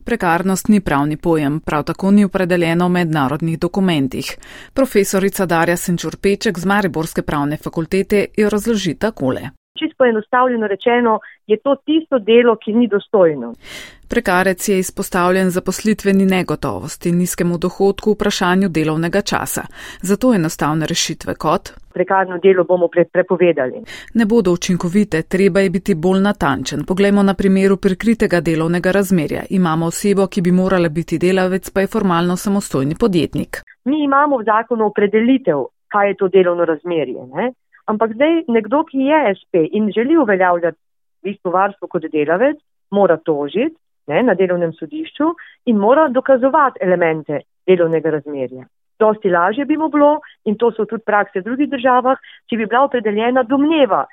Prekarnost 0.05 0.69
ni 0.69 0.81
pravni 0.81 1.17
pojem, 1.17 1.61
prav 1.61 1.85
tako 1.85 2.11
ni 2.11 2.25
opredeljeno 2.25 2.87
v 2.87 2.91
mednarodnih 2.91 3.59
dokumentih. 3.59 4.37
Profesorica 4.75 5.47
Darja 5.47 5.77
Senčurpeček 5.77 6.59
z 6.59 6.65
Mariborske 6.65 7.23
pravne 7.23 7.57
fakultete 7.57 8.27
jo 8.37 8.49
razloži 8.49 8.95
takole. 8.95 9.41
Čisto 9.79 9.97
poenostavljeno 9.99 10.67
rečeno, 10.67 11.19
je 11.47 11.57
to 11.65 11.77
tisto 11.87 12.19
delo, 12.19 12.57
ki 12.65 12.73
ni 12.73 12.89
dostojno. 12.89 13.55
Prekarec 14.09 14.69
je 14.69 14.79
izpostavljen 14.79 15.51
zaposlitveni 15.51 16.27
negotovosti, 16.27 17.13
nizkemu 17.13 17.59
dohodku, 17.59 18.13
vprašanju 18.13 18.69
delovnega 18.69 19.21
časa. 19.21 19.63
Zato 20.03 20.35
enostavne 20.35 20.87
rešitve 20.87 21.35
kot. 21.35 21.73
Prekarno 21.95 22.39
delo 22.39 22.65
bomo 22.65 22.89
pre 22.89 23.05
prepovedali. 23.05 23.83
Ne 24.15 24.27
bodo 24.27 24.53
učinkovite, 24.53 25.23
treba 25.23 25.61
je 25.61 25.71
biti 25.71 25.95
bolj 25.95 26.21
natančen. 26.21 26.85
Poglejmo 26.89 27.23
na 27.23 27.35
primeru 27.35 27.77
prikritega 27.77 28.41
delovnega 28.41 28.93
razmerja. 28.93 29.43
Imamo 29.51 29.87
osebo, 29.87 30.27
ki 30.27 30.43
bi 30.43 30.53
morala 30.53 30.89
biti 30.89 31.19
delavec, 31.19 31.71
pa 31.71 31.81
je 31.81 31.93
formalno 31.95 32.37
samostojni 32.37 32.95
podjetnik. 33.01 33.63
Mi 33.85 34.05
imamo 34.05 34.39
v 34.39 34.45
zakonu 34.45 34.87
opredelitev, 34.87 35.65
kaj 35.89 36.09
je 36.09 36.15
to 36.15 36.29
delovno 36.29 36.65
razmerje. 36.65 37.27
Ne? 37.35 37.53
Ampak 37.87 38.15
zdaj 38.15 38.45
nekdo, 38.49 38.85
ki 38.91 38.99
je 39.11 39.35
SP 39.39 39.53
in 39.73 39.91
želi 39.95 40.17
uveljavljati 40.17 40.79
bistvo 41.23 41.51
varstvo 41.51 41.89
kot 41.89 42.03
delavec, 42.13 42.57
mora 42.91 43.17
tožiti 43.17 43.77
ne, 44.07 44.23
na 44.23 44.35
delovnem 44.35 44.73
sodišču 44.73 45.33
in 45.67 45.77
mora 45.77 46.09
dokazovati 46.09 46.79
elemente 46.83 47.41
delovnega 47.67 48.11
razmerja. 48.11 48.67
Dosti 49.03 49.31
lažje 49.35 49.65
bi 49.67 49.77
mu 49.77 49.89
bilo 49.91 50.13
in 50.45 50.57
to 50.61 50.71
so 50.77 50.87
tudi 50.87 51.03
prakse 51.07 51.41
v 51.41 51.47
drugih 51.49 51.71
državah, 51.75 52.23
če 52.47 52.57
bi 52.61 52.69
bila 52.71 52.85
opredeljena 52.87 53.43
domneva. 53.43 54.05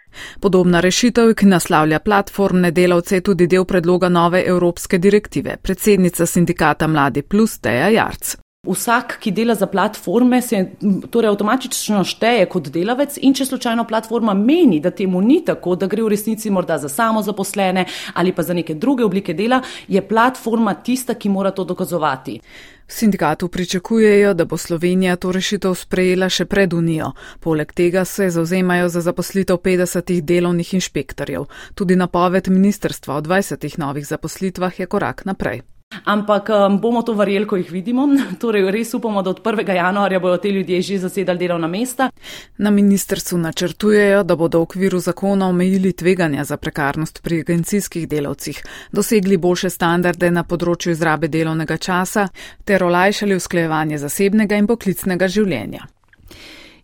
Podobna 0.42 0.82
rešitev, 0.86 1.36
ki 1.38 1.52
naslavlja 1.54 2.02
platformne 2.06 2.74
delavce, 2.82 3.20
je 3.20 3.28
tudi 3.30 3.48
del 3.48 3.70
predloga 3.70 4.10
nove 4.10 4.44
evropske 4.56 4.98
direktive. 4.98 5.58
Predsednica 5.64 6.26
sindikata 6.26 6.88
Mladi 6.88 7.22
Plus 7.22 7.60
Teja 7.62 7.90
Jarc. 7.94 8.38
Vsak, 8.70 9.18
ki 9.20 9.32
dela 9.32 9.56
za 9.56 9.68
platforme, 9.68 10.42
se 10.42 10.64
torej 11.10 11.30
avtomatično 11.30 12.04
šteje 12.04 12.46
kot 12.50 12.70
delavec 12.74 13.18
in 13.22 13.34
če 13.34 13.46
slučajno 13.46 13.86
platforma 13.90 14.34
meni, 14.34 14.80
da 14.80 14.92
temu 14.92 15.22
ni 15.22 15.42
tako, 15.46 15.76
da 15.76 15.88
gre 15.88 16.04
v 16.04 16.14
resnici 16.14 16.50
morda 16.50 16.78
za 16.78 16.90
samozaposlene 16.90 17.86
ali 18.14 18.32
pa 18.32 18.44
za 18.44 18.54
neke 18.54 18.74
druge 18.74 19.06
oblike 19.06 19.34
dela, 19.34 19.62
je 19.88 20.02
platforma 20.08 20.74
tista, 20.74 21.14
ki 21.14 21.30
mora 21.30 21.52
to 21.52 21.64
dokazovati. 21.64 22.40
V 22.90 22.94
sindikatu 22.94 23.48
pričakujejo, 23.48 24.34
da 24.34 24.46
bo 24.46 24.58
Slovenija 24.58 25.16
to 25.16 25.32
rešitev 25.32 25.76
sprejela 25.78 26.30
še 26.30 26.46
pred 26.50 26.74
Unijo. 26.74 27.12
Poleg 27.40 27.74
tega 27.74 28.06
se 28.06 28.32
zauzemajo 28.34 28.90
za 28.90 29.02
zaposlitev 29.06 29.62
50 29.62 30.22
delovnih 30.22 30.74
inšpektorjev. 30.74 31.46
Tudi 31.76 31.96
napoved 31.96 32.50
ministerstva 32.50 33.16
o 33.16 33.22
20 33.22 33.78
novih 33.78 34.08
zaposlitvah 34.08 34.80
je 34.80 34.86
korak 34.86 35.26
naprej. 35.26 35.62
Ampak 36.06 36.50
um, 36.50 36.80
bomo 36.82 37.02
to 37.02 37.14
verjeli, 37.14 37.48
ko 37.48 37.58
jih 37.58 37.72
vidimo. 37.72 38.08
Torej, 38.42 38.72
res 38.72 38.94
upamo, 38.94 39.22
da 39.22 39.30
od 39.30 39.42
1. 39.44 39.74
januarja 39.76 40.20
bodo 40.20 40.38
te 40.38 40.52
ljudje 40.52 40.82
že 40.82 40.98
zasedali 41.00 41.40
delovna 41.40 41.68
mesta. 41.68 42.10
Na 42.58 42.70
ministrstvu 42.72 43.38
načrtujejo, 43.38 44.24
da 44.24 44.36
bodo 44.36 44.60
v 44.60 44.62
okviru 44.62 45.00
zakona 45.00 45.48
omejili 45.48 45.94
tveganja 45.94 46.44
za 46.44 46.58
prekarnost 46.58 47.22
pri 47.24 47.40
agencijskih 47.40 48.08
delavcih, 48.08 48.64
dosegli 48.92 49.38
boljše 49.38 49.70
standarde 49.70 50.32
na 50.32 50.44
področju 50.44 50.92
izrabe 50.92 51.28
delovnega 51.28 51.78
časa 51.78 52.28
ter 52.66 52.84
olajšali 52.84 53.36
usklejevanje 53.36 53.98
zasebnega 53.98 54.58
in 54.58 54.68
poklicnega 54.68 55.28
življenja. 55.28 55.88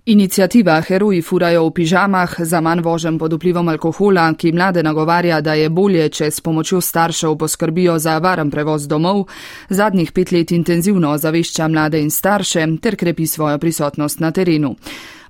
Inicijativa 0.07 0.81
Heroji 0.81 1.21
furajo 1.21 1.63
v 1.65 1.71
pižamah 1.71 2.35
za 2.39 2.59
manj 2.61 2.81
vožen 2.85 3.17
pod 3.17 3.33
vplivom 3.33 3.69
alkohola, 3.69 4.27
ki 4.37 4.51
mlade 4.51 4.83
nagovarja, 4.83 5.39
da 5.41 5.53
je 5.53 5.69
bolje, 5.69 6.09
če 6.09 6.29
s 6.31 6.41
pomočjo 6.45 6.81
staršev 6.81 7.33
poskrbijo 7.37 7.97
za 7.99 8.19
varen 8.19 8.51
prevoz 8.51 8.85
domov, 8.87 9.25
zadnjih 9.69 10.11
pet 10.11 10.31
let 10.31 10.51
intenzivno 10.51 11.09
ozavešča 11.09 11.67
mlade 11.67 12.01
in 12.01 12.11
starše 12.11 12.67
ter 12.81 12.95
krepi 12.95 13.25
svojo 13.25 13.57
prisotnost 13.57 14.19
na 14.19 14.31
terenu. 14.31 14.75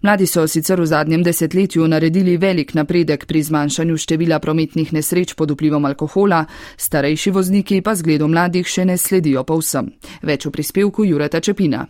Mladi 0.01 0.27
so 0.27 0.47
sicer 0.47 0.81
v 0.81 0.85
zadnjem 0.85 1.23
desetletju 1.23 1.87
naredili 1.87 2.37
velik 2.37 2.73
napredek 2.73 3.25
pri 3.25 3.43
zmanjšanju 3.43 3.97
števila 3.97 4.39
prometnih 4.39 4.93
nesreč 4.93 5.33
pod 5.33 5.51
vplivom 5.51 5.85
alkohola, 5.85 6.45
starejši 6.77 7.31
vozniki 7.31 7.81
pa 7.81 7.95
zgledu 7.95 8.27
mladih 8.27 8.67
še 8.67 8.85
ne 8.85 8.97
sledijo 8.97 9.43
povsem. 9.43 9.93
Več 10.21 10.45
v 10.45 10.51
prispevku 10.51 11.07
Jureta 11.07 11.39
Čepina. 11.39 11.87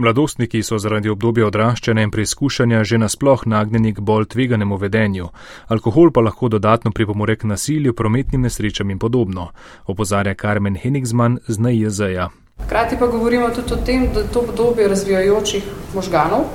Mladostniki 0.00 0.62
so 0.62 0.78
zaradi 0.80 1.10
obdobja 1.12 1.44
odraščanja 1.50 2.06
in 2.06 2.10
preizkušanja 2.10 2.78
že 2.88 2.98
nasploh 2.98 3.42
nagnjeni 3.52 3.90
k 3.94 4.00
bolj 4.00 4.30
tveganemu 4.32 4.78
vedenju. 4.80 5.26
Alkohol 5.68 6.08
pa 6.10 6.22
lahko 6.24 6.48
dodatno 6.48 6.90
pripomore 6.90 7.36
k 7.36 7.50
nasilju, 7.50 7.92
prometnim 7.92 8.40
nesrečam 8.48 8.90
in 8.90 8.98
podobno, 8.98 9.50
opozarja 9.86 10.34
Carmen 10.40 10.78
Henigsman 10.80 11.38
z 11.48 11.58
NIJZ-ja. 11.58 12.30
Hkrati 12.64 12.96
pa 12.98 13.06
govorimo 13.12 13.50
tudi 13.50 13.74
o 13.74 13.76
tem, 13.76 14.08
da 14.14 14.24
to 14.24 14.40
obdobje 14.40 14.88
razvijajočih 14.88 15.68
možganov 15.94 16.48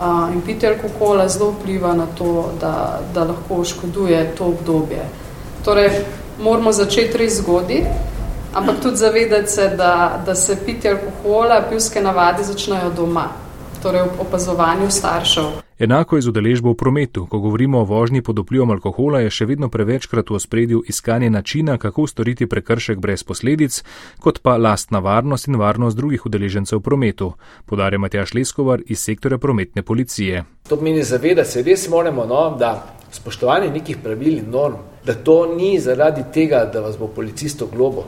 a, 0.00 0.30
in 0.34 0.40
pitje 0.46 0.70
alkohola 0.70 1.28
zelo 1.28 1.50
vpliva 1.50 1.96
na 1.98 2.06
to, 2.06 2.52
da, 2.60 3.00
da 3.14 3.24
lahko 3.24 3.64
škoduje 3.64 4.24
to 4.38 4.54
obdobje. 4.54 5.02
Torej, 5.64 5.90
moramo 6.38 6.72
začeti 6.72 7.18
res 7.18 7.42
zgoditi 7.42 8.13
ampak 8.54 8.80
tudi 8.82 8.96
zavedati 8.96 9.48
se, 9.48 9.68
da, 9.76 10.22
da 10.26 10.34
se 10.34 10.56
pitje 10.66 10.90
alkohola, 10.90 11.64
pivske 11.70 12.02
navade 12.02 12.44
začnejo 12.44 12.90
doma, 12.96 13.28
torej 13.82 14.02
v 14.02 14.20
opazovanju 14.20 14.90
staršev. 14.90 15.44
Enako 15.78 16.16
je 16.16 16.22
z 16.22 16.28
udeležbo 16.30 16.70
v 16.70 16.78
prometu. 16.78 17.26
Ko 17.26 17.38
govorimo 17.42 17.80
o 17.82 17.84
vožnji 17.84 18.22
pod 18.22 18.38
vplivom 18.38 18.70
alkohola, 18.70 19.20
je 19.20 19.30
še 19.30 19.46
vedno 19.50 19.68
prevečkrat 19.68 20.30
v 20.30 20.38
ospredju 20.38 20.84
iskanje 20.86 21.30
načina, 21.30 21.74
kako 21.82 22.06
storiti 22.06 22.46
prekršek 22.46 23.02
brez 23.02 23.26
posledic, 23.26 23.82
kot 24.22 24.38
pa 24.38 24.54
lastna 24.56 25.02
varnost 25.02 25.50
in 25.50 25.58
varnost 25.58 25.98
drugih 25.98 26.26
udeležencev 26.26 26.78
v 26.78 26.82
prometu, 26.82 27.32
podarja 27.66 27.98
Matjaš 27.98 28.34
Leskovar 28.38 28.86
iz 28.86 29.02
sektora 29.02 29.38
prometne 29.38 29.82
policije. 29.82 30.44
To 30.68 30.78
pomeni 30.78 31.02
zavedati 31.02 31.50
se, 31.50 31.62
res 31.66 31.88
moramo, 31.90 32.24
no, 32.24 32.54
da 32.58 32.94
spoštovanje 33.10 33.74
nekih 33.74 33.98
pravil 34.02 34.38
in 34.38 34.50
norm, 34.50 34.78
da 35.04 35.14
to 35.14 35.54
ni 35.56 35.80
zaradi 35.80 36.22
tega, 36.32 36.64
da 36.72 36.80
vas 36.80 36.96
bo 36.98 37.10
policist 37.10 37.62
oglobo, 37.62 38.06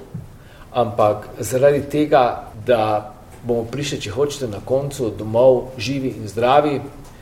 ampak 0.76 1.28
zaradi 1.40 1.82
tega, 1.90 2.52
da 2.66 3.12
bomo 3.46 3.64
prišli, 3.70 4.00
če 4.06 4.10
hočete, 4.12 4.48
na 4.52 4.60
koncu 4.64 5.10
domov 5.18 5.78
živi 5.78 6.12
in 6.20 6.28
zdravi, 6.28 6.80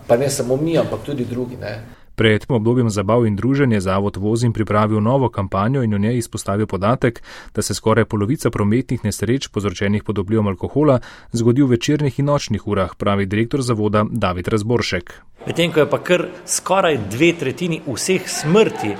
pa 0.09 0.17
ne 0.17 0.31
samo 0.31 0.57
mi, 0.57 0.79
ampak 0.79 1.07
tudi 1.07 1.25
drugi. 1.29 1.61
Ne. 1.61 1.75
Pred 2.15 2.47
obdobjem 2.49 2.91
zabav 2.91 3.27
in 3.27 3.37
druženja 3.37 3.81
Zavod 3.81 4.17
Vozim 4.17 4.53
pripravil 4.53 5.01
novo 5.03 5.29
kampanjo 5.29 5.83
in 5.83 5.95
v 5.95 5.99
njej 5.99 6.19
izpostavil 6.19 6.67
podatek, 6.67 7.23
da 7.55 7.63
se 7.63 7.75
skoraj 7.75 8.05
polovica 8.05 8.51
prometnih 8.51 9.05
nesreč 9.05 9.49
povzročenih 9.49 10.05
pod 10.05 10.19
vplivom 10.19 10.47
alkohola 10.47 11.01
zgodi 11.33 11.63
v 11.63 11.75
večernih 11.75 12.19
in 12.19 12.31
nočnih 12.31 12.67
urah, 12.67 12.95
pravi 12.99 13.27
direktor 13.27 13.63
zavoda 13.63 14.05
David 14.11 14.49
Razboršek. 14.49 15.15
Medtem 15.47 15.73
ko 15.73 15.81
je 15.81 15.91
pa 15.91 15.99
kar 15.99 16.27
skoraj 16.47 16.99
dve 17.11 17.33
tretjini 17.39 17.83
vseh 17.87 18.31
smrti 18.31 18.95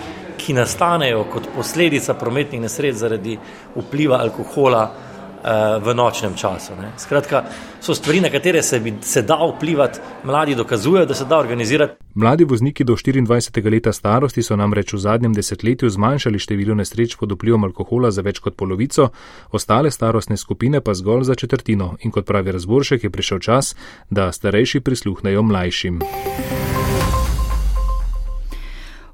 ki 0.45 0.53
nastanejo 0.53 1.25
kot 1.33 1.49
posledica 1.57 2.15
prometnih 2.15 2.61
nesreč 2.61 3.01
zaradi 3.01 3.39
vpliva 3.77 4.21
alkohola 4.21 4.85
uh, 4.85 5.85
v 5.85 5.95
nočnem 5.95 6.35
času. 6.37 6.77
Ne. 6.81 6.93
Skratka, 7.01 7.45
so 7.81 7.95
stvari, 7.95 8.21
na 8.21 8.31
katere 8.31 8.63
se, 8.63 8.81
bi, 8.81 8.95
se 9.01 9.23
da 9.23 9.39
vplivati, 9.57 10.01
mladi 10.25 10.55
dokazujejo, 10.55 11.07
da 11.07 11.15
se 11.15 11.25
da 11.25 11.39
organizirati. 11.39 11.95
Mladi 12.15 12.45
vozniki 12.45 12.85
do 12.85 12.93
24. 12.93 13.71
leta 13.71 13.93
starosti 13.93 14.43
so 14.43 14.57
namreč 14.57 14.93
v 14.93 14.99
zadnjem 14.99 15.33
desetletju 15.33 15.91
zmanjšali 15.91 16.39
število 16.39 16.75
nesreč 16.75 17.17
pod 17.17 17.33
vplivom 17.33 17.65
alkohola 17.65 18.11
za 18.11 18.23
več 18.23 18.39
kot 18.39 18.57
polovico, 18.57 19.09
ostale 19.53 19.91
starostne 19.91 20.37
skupine 20.37 20.81
pa 20.81 20.95
zgolj 20.95 21.25
za 21.25 21.35
četrtino 21.35 21.97
in 22.05 22.11
kot 22.11 22.27
pravi 22.27 22.53
razboršek 22.53 23.05
je 23.05 23.11
prišel 23.11 23.39
čas, 23.39 23.75
da 24.11 24.33
starejši 24.33 24.81
prisluhnejo 24.81 25.43
mlajšim. 25.43 26.01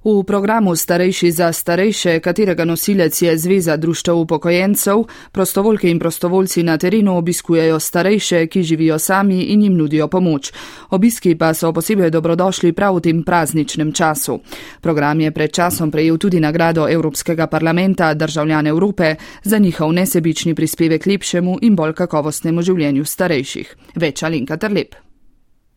V 0.04 0.24
programu 0.24 0.76
Starejši 0.76 1.28
za 1.30 1.52
starejše, 1.52 2.20
katerega 2.24 2.64
nosilec 2.64 3.22
je 3.22 3.38
Zveza 3.38 3.76
društev 3.76 4.16
upokojencev, 4.16 5.04
prostovoljke 5.32 5.90
in 5.90 5.98
prostovoljci 5.98 6.62
na 6.62 6.78
terenu 6.78 7.16
obiskujejo 7.16 7.80
starejše, 7.80 8.46
ki 8.46 8.62
živijo 8.62 8.98
sami 8.98 9.42
in 9.42 9.62
jim 9.62 9.76
nudijo 9.76 10.08
pomoč. 10.08 10.52
Obiski 10.90 11.34
pa 11.34 11.54
so 11.54 11.72
posebej 11.72 12.10
dobrodošli 12.10 12.72
prav 12.72 12.96
v 12.96 13.00
tem 13.00 13.22
prazničnem 13.22 13.92
času. 13.92 14.40
Program 14.80 15.20
je 15.20 15.30
pred 15.30 15.52
časom 15.52 15.90
prejel 15.90 16.16
tudi 16.16 16.40
nagrado 16.40 16.88
Evropskega 16.88 17.46
parlamenta 17.46 18.14
državljane 18.14 18.70
Evrope 18.70 19.14
za 19.44 19.58
njihov 19.58 19.92
nesebični 19.92 20.54
prispevek 20.54 21.06
lepšemu 21.06 21.58
in 21.62 21.76
bolj 21.76 21.92
kakovostnemu 21.92 22.62
življenju 22.62 23.04
starejših. 23.04 23.76
Več 23.96 24.22
Alinka 24.22 24.56
Trlep. 24.56 25.10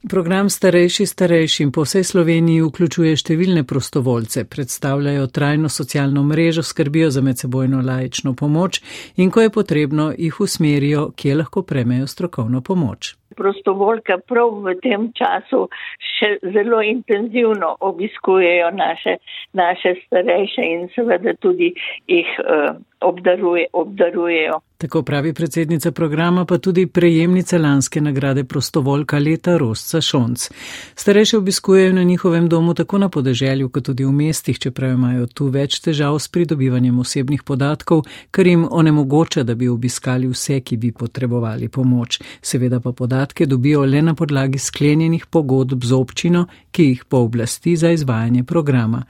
Program 0.10 0.50
Starejši 0.50 1.06
starejšim 1.06 1.72
po 1.72 1.86
vsej 1.88 2.04
Sloveniji 2.04 2.66
vključuje 2.66 3.16
številne 3.16 3.62
prostovoljce, 3.64 4.44
predstavljajo 4.44 5.30
trajno 5.32 5.72
socialno 5.72 6.26
mrežo, 6.28 6.64
skrbijo 6.64 7.08
za 7.12 7.24
medsebojno 7.24 7.80
lajično 7.82 8.34
pomoč 8.36 8.82
in 9.16 9.32
ko 9.32 9.46
je 9.46 9.50
potrebno, 9.50 10.12
jih 10.18 10.42
usmerijo, 10.44 11.14
kje 11.16 11.40
lahko 11.40 11.64
premejo 11.64 12.08
strokovno 12.08 12.62
pomoč. 12.62 13.16
Prostovoljke 13.38 14.18
prav 14.28 14.50
v 14.66 14.76
tem 14.84 15.10
času 15.18 15.68
še 16.14 16.38
zelo 16.54 16.82
intenzivno 16.82 17.76
obiskujejo 17.80 18.72
naše, 18.72 19.18
naše 19.54 19.96
starejše 20.06 20.62
in 20.76 20.88
seveda 20.96 21.34
tudi 21.42 21.74
jih 22.08 22.30
uh, 22.40 22.76
obdaruje, 23.04 23.66
obdarujejo. 23.74 24.60
Tako 24.78 25.02
pravi 25.02 25.34
predsednica 25.34 25.92
programa, 25.92 26.46
pa 26.46 26.58
tudi 26.58 26.88
prejemnica 26.88 27.58
lanske 27.58 28.02
nagrade 28.02 28.44
prostovoljka 28.44 29.20
leta 29.20 29.58
Rosca 29.58 30.02
Šonc. 30.02 30.50
Starejše 30.96 31.38
obiskujejo 31.38 31.94
na 31.94 32.04
njihovem 32.04 32.50
domu 32.50 32.74
tako 32.74 32.98
na 32.98 33.10
podeželju, 33.10 33.70
kot 33.70 33.84
tudi 33.84 34.06
v 34.06 34.12
mestih, 34.12 34.60
čeprav 34.60 34.92
imajo 34.92 35.28
tu 35.28 35.48
več 35.48 35.80
težav 35.80 36.20
s 36.20 36.28
pridobivanjem 36.28 37.00
osebnih 37.00 37.44
podatkov, 37.44 38.04
kar 38.32 38.48
jim 38.48 38.68
onemogoča, 38.72 39.44
da 39.44 39.56
bi 39.56 39.70
obiskali 39.70 40.28
vse, 40.28 40.60
ki 40.60 40.78
bi 40.78 40.92
potrebovali 40.92 41.70
pomoč. 41.70 42.20
Seveda 42.42 42.80
pa 42.80 42.92
podatke 43.24 43.46
dobijo 43.46 43.86
le 43.86 44.02
na 44.02 44.14
podlagi 44.14 44.60
sklenjenih 44.60 45.26
pogodb 45.32 45.84
z 45.84 45.94
občino, 45.96 46.46
ki 46.72 46.84
jih 46.84 47.04
pooblasti 47.10 47.76
za 47.76 47.92
izvajanje 47.92 48.44
programa. 48.44 49.06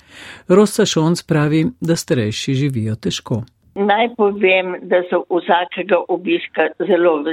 Rosca 0.48 0.86
Šonc 0.86 1.24
pravi, 1.24 1.66
da 1.82 1.96
starejši 1.96 2.54
živijo 2.54 2.96
težko. 2.96 3.42
Naj 3.76 4.10
povem, 4.18 4.76
da 4.84 5.02
so 5.10 5.24
vsakega 5.30 5.98
obiska 6.10 6.68
zelo, 6.88 7.24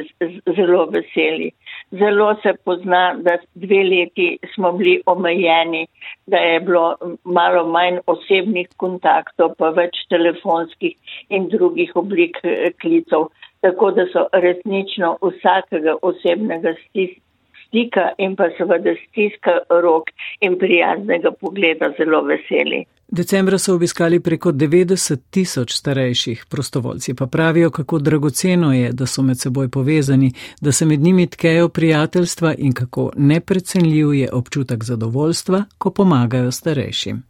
zelo 0.57 0.87
veseli. 0.95 1.51
Zelo 1.91 2.31
se 2.43 2.55
pozna, 2.65 3.15
da 3.21 3.37
dve 3.55 3.83
leti 3.85 4.39
smo 4.55 4.73
bili 4.73 5.03
omejeni, 5.07 5.87
da 6.27 6.37
je 6.37 6.61
bilo 6.61 6.97
malo 7.25 7.67
manj 7.69 7.99
osebnih 8.07 8.69
kontaktov, 8.77 9.53
pa 9.59 9.69
več 9.77 10.01
telefonskih 10.09 10.97
in 11.29 11.49
drugih 11.53 11.93
oblik 11.95 12.41
eh, 12.43 12.73
klicov. 12.81 13.29
Tako 13.61 13.91
da 13.91 14.07
so 14.13 14.27
resnično 14.33 15.19
vsakega 15.23 15.95
osebnega 16.03 16.75
stika 17.71 18.09
in 18.19 18.37
pa 18.37 18.49
seveda 18.59 18.95
stiska 19.09 19.59
rok 19.83 20.05
in 20.41 20.59
prijaznega 20.59 21.31
pogleda 21.41 21.93
zelo 21.99 22.23
veseli. 22.23 22.85
Decembra 23.13 23.59
so 23.59 23.75
obiskali 23.75 24.21
preko 24.21 24.53
90 24.53 25.19
tisoč 25.31 25.73
starejših, 25.73 26.45
prostovoljci 26.51 27.15
pa 27.15 27.27
pravijo, 27.27 27.71
kako 27.71 27.99
dragoceno 27.99 28.73
je, 28.73 28.93
da 28.93 29.07
so 29.07 29.23
med 29.23 29.39
seboj 29.39 29.69
povezani, 29.69 30.33
da 30.61 30.73
se 30.73 30.87
med 30.87 31.01
njimi 31.01 31.27
tkejo 31.27 31.69
prijateljstva 31.69 32.55
in 32.59 32.73
kako 32.73 33.11
neprecenljiv 33.17 34.15
je 34.15 34.33
občutek 34.33 34.85
zadovoljstva, 34.85 35.65
ko 35.79 35.91
pomagajo 35.91 36.51
starejšim. 36.51 37.30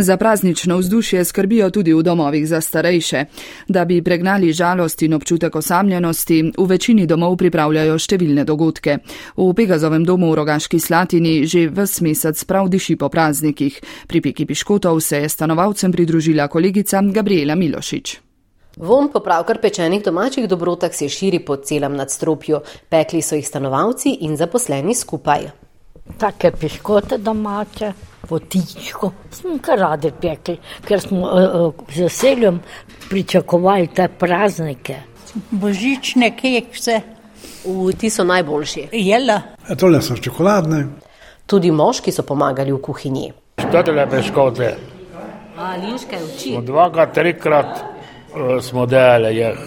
Za 0.00 0.16
praznično 0.16 0.76
vzdušje 0.78 1.24
skrbijo 1.24 1.70
tudi 1.70 1.92
v 1.94 2.02
domovih 2.02 2.48
za 2.48 2.60
starejše. 2.60 3.24
Da 3.68 3.84
bi 3.84 4.02
pregnali 4.02 4.52
žalost 4.52 5.02
in 5.02 5.14
občutek 5.14 5.56
osamljenosti, 5.56 6.52
v 6.58 6.66
večini 6.66 7.06
domov 7.06 7.34
pripravljajo 7.36 7.96
številne 7.98 8.44
dogodke. 8.44 8.98
V 9.36 9.48
Pegazovem 9.58 10.04
domu 10.06 10.30
v 10.30 10.38
Rogaški 10.38 10.78
Slatini 10.78 11.46
že 11.46 11.66
ves 11.66 11.98
mesec 12.00 12.44
prav 12.44 12.68
diši 12.70 12.96
po 12.96 13.08
praznikih. 13.08 13.80
Pri 14.06 14.20
Peki 14.20 14.46
Piškotov 14.46 15.00
se 15.00 15.16
je 15.16 15.28
stanovalcem 15.28 15.92
pridružila 15.92 16.46
kolegica 16.48 17.02
Gabriela 17.02 17.54
Milošič. 17.54 18.20
Von 18.78 19.10
po 19.12 19.20
pravkar 19.20 19.58
pečenih 19.58 20.04
domačih 20.04 20.46
dobrotah 20.48 20.94
se 20.94 21.08
širi 21.08 21.38
po 21.38 21.56
celem 21.56 21.96
nadstropju. 21.96 22.60
Pekli 22.88 23.22
so 23.22 23.34
jih 23.34 23.48
stanovalci 23.48 24.18
in 24.20 24.36
zaposleni 24.36 24.94
skupaj. 24.94 25.67
Take 26.16 26.50
piškote 26.50 27.18
domače 27.18 27.92
potičko. 28.28 29.12
Smo 29.30 29.58
kar 29.62 29.78
radi 29.78 30.12
pekli, 30.20 30.58
ker 30.84 31.00
smo 31.00 31.20
uh, 31.20 31.74
z 31.94 32.06
veseljem 32.06 32.60
pričakovali 33.08 33.86
te 33.94 34.08
praznike. 34.08 34.96
Božične 35.50 36.36
kekse. 36.36 37.00
V 37.64 37.92
ti 37.98 38.10
so 38.10 38.24
najboljši. 38.24 38.88
Jela. 38.92 39.40
E, 39.68 39.76
tole 39.76 40.00
so 40.02 40.16
čokoladne. 40.16 40.84
Tudi 41.46 41.70
moški 41.70 42.12
so 42.12 42.22
pomagali 42.22 42.72
v 42.72 42.80
kuhinji. 42.82 43.32
Štotele 43.68 44.06
peškote. 44.10 44.70
Alinške 45.58 46.20
oči. 46.22 46.54
Dvakrat, 46.62 47.14
trikrat 47.14 47.80
uh, 47.80 48.58
smo 48.62 48.86
delali 48.86 49.36
jih. 49.36 49.58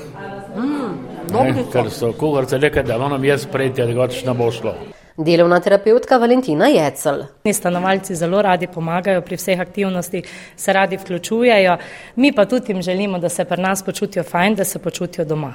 Mm, 0.56 1.68
ker 1.72 1.90
so 1.92 2.14
kuharce 2.18 2.58
rekli, 2.58 2.84
da 2.84 2.98
moram 2.98 3.24
jaz 3.26 3.46
prejti, 3.46 3.82
da 3.82 3.94
goč 3.94 4.24
ne 4.26 4.34
bo 4.34 4.52
šlo. 4.52 4.76
Delovna 5.24 5.60
terapeutka 5.60 6.18
Valentina 6.18 6.68
Jecel. 6.68 7.26
Stanovalci 7.54 8.16
zelo 8.16 8.42
radi 8.42 8.68
pomagajo 8.68 9.22
pri 9.22 9.38
vseh 9.38 9.60
aktivnostih, 9.60 10.26
se 10.56 10.74
radi 10.74 10.98
vključujejo, 10.98 11.78
mi 12.16 12.32
pa 12.32 12.46
tudi 12.46 12.72
jim 12.72 12.82
želimo, 12.82 13.20
da 13.20 13.30
se 13.30 13.46
pri 13.46 13.62
nas 13.62 13.84
počutijo 13.86 14.24
fajn, 14.24 14.56
da 14.56 14.64
se 14.64 14.80
počutijo 14.80 15.26
doma. 15.26 15.54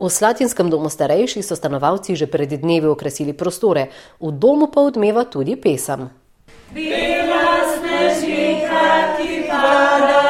V 0.00 0.08
Slatinskem 0.08 0.70
domu 0.70 0.88
starejših 0.88 1.44
so 1.44 1.56
stanovalci 1.56 2.16
že 2.16 2.26
pred 2.26 2.48
dnevi 2.48 2.86
okrasili 2.86 3.32
prostore, 3.32 3.86
v 4.20 4.32
domu 4.32 4.70
pa 4.72 4.80
odmeva 4.80 5.24
tudi 5.24 5.56
pesem. 5.56 6.08
Bila 6.72 7.68
snežnika, 7.76 9.16
ki 9.18 9.44
pada. 9.48 10.22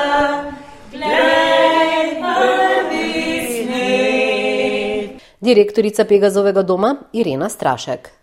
Direktorica 5.40 6.04
Pegazovega 6.04 6.62
doma 6.62 6.96
Irena 7.12 7.48
Strašek. 7.48 8.21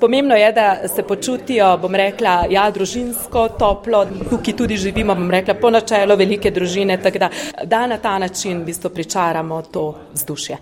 Pomembno 0.00 0.34
je, 0.34 0.52
da 0.52 0.88
se 0.88 1.02
počutijo, 1.02 1.78
bom 1.82 1.94
rekla, 1.94 2.44
ja, 2.50 2.70
družinsko, 2.70 3.48
toplo. 3.58 4.04
Tukaj 4.30 4.56
tudi 4.56 4.76
živimo, 4.76 5.14
bom 5.14 5.30
rekla, 5.30 5.54
po 5.54 5.70
načelu 5.70 6.16
velike 6.16 6.50
družine, 6.50 6.98
tako 7.02 7.18
da, 7.18 7.30
da 7.64 7.86
na 7.86 7.98
ta 7.98 8.18
način 8.18 8.62
v 8.62 8.64
bistvu 8.70 8.90
pričaramo 8.90 9.62
to 9.62 9.94
vzdušje. 10.14 10.58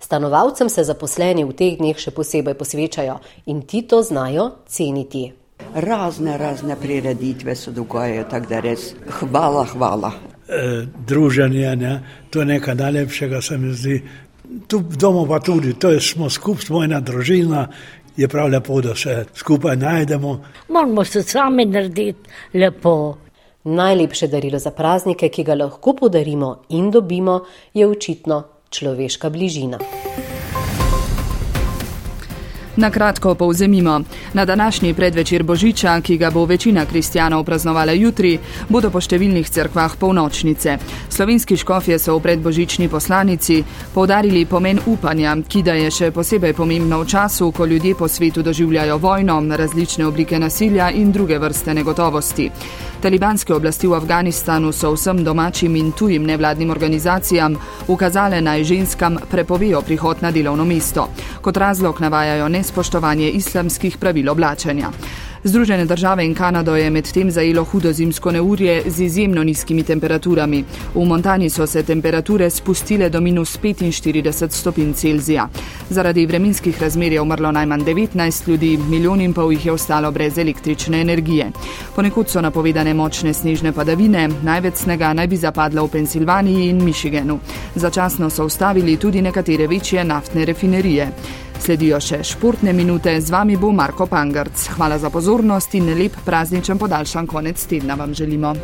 Stanovalcem 0.00 0.68
se 0.68 0.84
zaposleni 0.84 1.44
v 1.44 1.56
teh 1.56 1.78
dneh 1.78 1.96
še 1.98 2.12
posebej 2.12 2.54
posvečajo 2.54 3.16
in 3.50 3.62
ti 3.66 3.82
to 3.88 4.02
znajo 4.04 4.50
ceniti. 4.68 5.30
Razne, 5.74 6.36
razne 6.38 6.76
prireditve 6.76 7.56
se 7.56 7.72
dogajajo, 7.72 8.24
tako 8.30 8.46
da 8.50 8.60
res 8.60 8.92
hvala, 9.20 9.64
hvala. 9.72 10.12
E, 10.48 10.86
druženje, 11.08 11.76
ne? 11.76 11.94
to 12.30 12.40
je 12.40 12.46
nekaj 12.46 12.74
najlepšega, 12.74 13.40
se 13.42 13.58
mi 13.58 13.72
zdi. 13.74 14.02
Tu 14.68 14.78
doma 14.78 15.24
pa 15.28 15.40
tudi, 15.40 15.72
to 15.74 15.90
je 15.90 16.00
smo 16.00 16.30
skupaj, 16.30 16.68
smo 16.68 16.84
ena 16.84 17.00
družina, 17.00 17.66
je 18.16 18.28
prav 18.28 18.48
lepo, 18.48 18.80
da 18.80 18.94
se 18.94 19.24
skupaj 19.34 19.76
najdemo. 19.76 20.44
Moramo 20.68 21.04
se 21.04 21.22
sami 21.22 21.64
narediti 21.64 22.30
lepo. 22.54 23.16
Najlepše 23.64 24.26
darilo 24.26 24.58
za 24.58 24.70
praznike, 24.70 25.28
ki 25.28 25.44
ga 25.44 25.54
lahko 25.54 25.92
podarimo 25.92 26.62
in 26.68 26.90
dobimo, 26.90 27.40
je 27.74 27.86
očitno 27.86 28.42
človeška 28.70 29.30
bližina. 29.30 29.78
Na 32.76 32.90
kratko 32.90 33.34
povzemimo. 33.34 34.00
Na 34.34 34.44
današnji 34.44 34.94
predvečer 34.94 35.42
Božiča, 35.42 36.00
ki 36.00 36.16
ga 36.16 36.30
bo 36.30 36.44
večina 36.44 36.86
kristjanov 36.86 37.44
praznovala 37.44 37.92
jutri, 37.92 38.38
bodo 38.68 38.90
po 38.90 39.00
številnih 39.00 39.48
cerkvah 39.50 39.96
polnočnice. 39.96 40.76
Slovenski 41.08 41.56
škofje 41.56 41.98
so 41.98 42.18
v 42.18 42.22
predbožični 42.22 42.88
poslanici 42.88 43.62
povdarili 43.94 44.44
pomen 44.44 44.80
upanja, 44.86 45.36
ki 45.48 45.62
da 45.62 45.72
je 45.72 45.90
še 45.90 46.10
posebej 46.10 46.52
pomembno 46.52 47.00
v 47.00 47.08
času, 47.08 47.48
ko 47.52 47.64
ljudje 47.64 47.94
po 47.94 48.08
svetu 48.08 48.42
doživljajo 48.42 48.98
vojno, 48.98 49.40
različne 49.56 50.06
oblike 50.06 50.38
nasilja 50.38 50.90
in 50.90 51.12
druge 51.12 51.38
vrste 51.38 51.74
negotovosti. 51.74 52.50
Talibanske 53.06 53.54
oblasti 53.54 53.86
v 53.86 53.94
Afganistanu 53.94 54.72
so 54.74 54.90
vsem 54.90 55.20
domačim 55.24 55.76
in 55.76 55.92
tujim 55.92 56.24
nevladnim 56.26 56.70
organizacijam 56.70 57.54
ukazale 57.86 58.40
naj 58.40 58.64
ženskam 58.64 59.18
prepovejo 59.30 59.82
prihod 59.82 60.22
na 60.26 60.32
delovno 60.34 60.64
mesto. 60.64 61.06
Kot 61.40 61.56
razlog 61.56 62.00
navajajo 62.00 62.48
nespoštovanje 62.48 63.30
islamskih 63.30 63.98
pravil 63.98 64.30
oblačenja. 64.30 64.90
Združene 65.46 65.84
države 65.84 66.24
in 66.26 66.34
Kanado 66.34 66.76
je 66.76 66.90
medtem 66.90 67.30
zajelo 67.30 67.64
hudo 67.64 67.92
zimsko 67.92 68.32
neurje 68.32 68.82
z 68.86 69.00
izjemno 69.00 69.44
nizkimi 69.44 69.82
temperaturami. 69.82 70.64
V 70.94 71.04
Montani 71.04 71.50
so 71.50 71.66
se 71.66 71.82
temperature 71.82 72.50
spustile 72.50 73.08
do 73.08 73.20
minus 73.20 73.58
45 73.58 74.50
stopinj 74.50 74.92
Celzija. 74.92 75.48
Zaradi 75.90 76.26
vremenskih 76.26 76.82
razmer 76.82 77.12
je 77.12 77.20
umrlo 77.20 77.52
najmanj 77.52 77.80
19 77.80 78.48
ljudi, 78.48 78.78
milijon 78.88 79.20
in 79.20 79.34
pol 79.34 79.52
jih 79.52 79.66
je 79.66 79.72
ostalo 79.72 80.10
brez 80.10 80.38
električne 80.38 81.00
energije. 81.00 81.50
Ponekod 81.96 82.28
so 82.28 82.40
napovedane 82.40 82.94
močne 82.94 83.34
snežne 83.34 83.72
padavine, 83.72 84.28
največ 84.42 84.74
snega 84.74 85.12
naj 85.12 85.26
bi 85.26 85.36
zapadlo 85.36 85.86
v 85.86 85.90
Pensilvaniji 85.90 86.68
in 86.68 86.84
Michiganu. 86.84 87.38
Začasno 87.74 88.30
so 88.30 88.44
ustavili 88.44 88.96
tudi 88.96 89.22
nekatere 89.22 89.66
večje 89.66 90.04
naftne 90.04 90.44
refinerije. 90.44 91.12
Sledijo 91.60 91.98
še 92.00 92.20
športne 92.22 92.72
minute, 92.76 93.10
z 93.20 93.32
vami 93.32 93.56
bo 93.56 93.72
Marko 93.72 94.06
Pangrc. 94.06 94.68
Hvala 94.76 94.98
za 94.98 95.10
pozornost 95.10 95.74
in 95.74 95.88
lep 95.98 96.18
prazničen 96.24 96.78
podaljšan 96.78 97.26
konec 97.26 97.66
tedna 97.66 97.94
vam 97.94 98.14
želimo. 98.14 98.54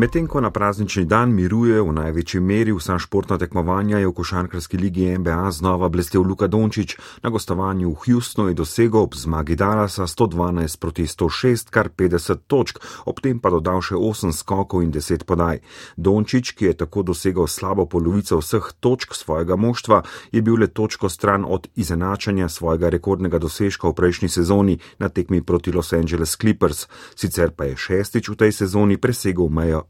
Medtem 0.00 0.26
ko 0.26 0.40
na 0.40 0.48
praznični 0.50 1.04
dan 1.04 1.28
miruje 1.36 1.82
v 1.84 1.92
največji 1.92 2.38
meri 2.40 2.72
vsa 2.72 2.94
športna 2.96 3.36
tekmovanja, 3.38 3.98
je 4.00 4.06
v 4.08 4.12
košarkarski 4.16 4.78
ligi 4.80 5.18
NBA 5.18 5.50
znova 5.52 5.88
blestev 5.92 6.22
Luka 6.24 6.46
Dončić. 6.46 6.94
Na 7.22 7.30
gostovanju 7.30 7.90
v 7.90 7.98
Houstonu 8.00 8.48
je 8.48 8.54
dosegel 8.54 9.00
ob 9.00 9.14
zmagi 9.14 9.56
Dallasa 9.60 10.06
112 10.06 10.80
proti 10.80 11.04
106, 11.04 11.68
kar 11.70 11.90
50 11.92 12.40
točk, 12.46 12.80
ob 13.04 13.20
tem 13.20 13.42
pa 13.44 13.50
dodal 13.52 13.84
še 13.84 13.94
8 13.94 14.32
skokov 14.32 14.80
in 14.80 14.88
10 14.88 15.26
podaj. 15.28 15.60
Dončić, 15.96 16.54
ki 16.56 16.72
je 16.72 16.78
tako 16.80 17.04
dosegel 17.12 17.44
slabo 17.44 17.84
polovico 17.84 18.40
vseh 18.40 18.72
točk 18.80 19.12
svojega 19.12 19.60
moštva, 19.60 20.00
je 20.32 20.40
bil 20.40 20.56
le 20.64 20.72
točko 20.72 21.12
stran 21.12 21.44
od 21.44 21.68
izenačanja 21.76 22.48
svojega 22.48 22.88
rekordnega 22.88 23.36
dosežka 23.36 23.92
v 23.92 24.00
prejšnji 24.00 24.32
sezoni 24.32 24.80
na 24.96 25.12
tekmi 25.12 25.44
proti 25.44 25.76
Los 25.76 25.92
Angeles 25.92 26.40
Clippers. 26.40 26.88
Sicer 27.14 27.52
pa 27.52 27.68
je 27.68 27.76
šestič 27.76 28.32
v 28.32 28.40
tej 28.40 28.52
sezoni 28.64 28.96
presegel 28.96 29.52
mejo 29.52 29.89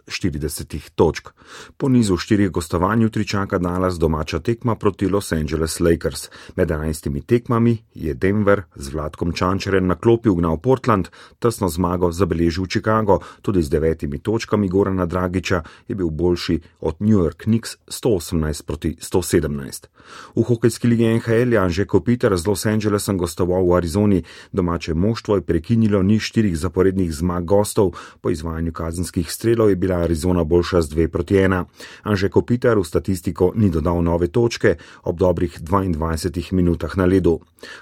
40 0.07 0.89
točk. 0.95 1.29
Po 1.77 1.89
nizu 1.89 2.17
štirih 2.17 2.49
gostovanj 2.49 3.03
jutri 3.03 3.27
čaka 3.27 3.57
Dallas 3.57 3.99
domača 3.99 4.39
tekma 4.39 4.75
proti 4.75 5.07
Los 5.07 5.31
Angeles 5.31 5.79
Lakers. 5.79 6.29
Med 6.55 6.69
11 6.69 7.25
tekmami 7.25 7.77
je 7.93 8.13
Denver 8.13 8.63
z 8.75 8.93
Vladkom 8.93 9.33
Čančerem 9.33 9.87
na 9.87 9.95
klopi 9.95 10.29
ugnal 10.29 10.57
Portland, 10.57 11.07
tesno 11.39 11.69
zmago 11.69 12.11
zabeležil 12.11 12.65
Chicago, 12.65 13.19
tudi 13.41 13.61
z 13.61 13.69
devetimi 13.69 14.19
točkami 14.19 14.69
Gorana 14.69 15.05
Dragiča 15.05 15.63
je 15.87 15.95
bil 15.95 16.09
boljši 16.09 16.59
od 16.79 16.95
New 16.99 17.17
York 17.17 17.43
Knicks 17.43 17.77
118 17.87 18.65
proti 18.65 18.95
117. 19.01 19.87
V 20.35 20.43
hokejski 20.43 20.87
ligi 20.87 21.05
NHL 21.05 21.53
je 21.53 21.59
Anže 21.59 21.85
Kopitar 21.85 22.37
z 22.37 22.47
Los 22.47 22.65
Angelesom 22.65 23.17
gostoval 23.17 23.65
v 23.67 23.75
Arizoni, 23.77 24.23
domače 24.51 24.93
moštvo 24.93 25.35
je 25.35 25.41
prekinilo 25.41 26.03
ni 26.03 26.19
štirih 26.19 26.57
zaporednih 26.57 27.13
zmag 27.13 27.45
gostov, 27.45 27.91
po 28.21 28.29
izvajanju 28.29 28.71
kazenskih 28.71 29.31
strelov 29.31 29.69
je 29.69 29.75
bila 29.75 29.90
bila 29.91 30.03
Arizona 30.03 30.43
boljša 30.43 30.81
z 30.81 30.95
2 30.95 31.07
proti 31.07 31.35
1. 31.35 31.65
Anže 32.03 32.29
Kopitar 32.29 32.77
v 32.77 32.83
statistiko 32.83 33.51
ni 33.55 33.69
dodal 33.69 34.03
nove 34.03 34.27
točke 34.27 34.75
ob 35.03 35.17
dobrih 35.19 35.59
22 35.61 36.53
minutah 36.53 36.97
na 36.97 37.05
ledu. 37.05 37.39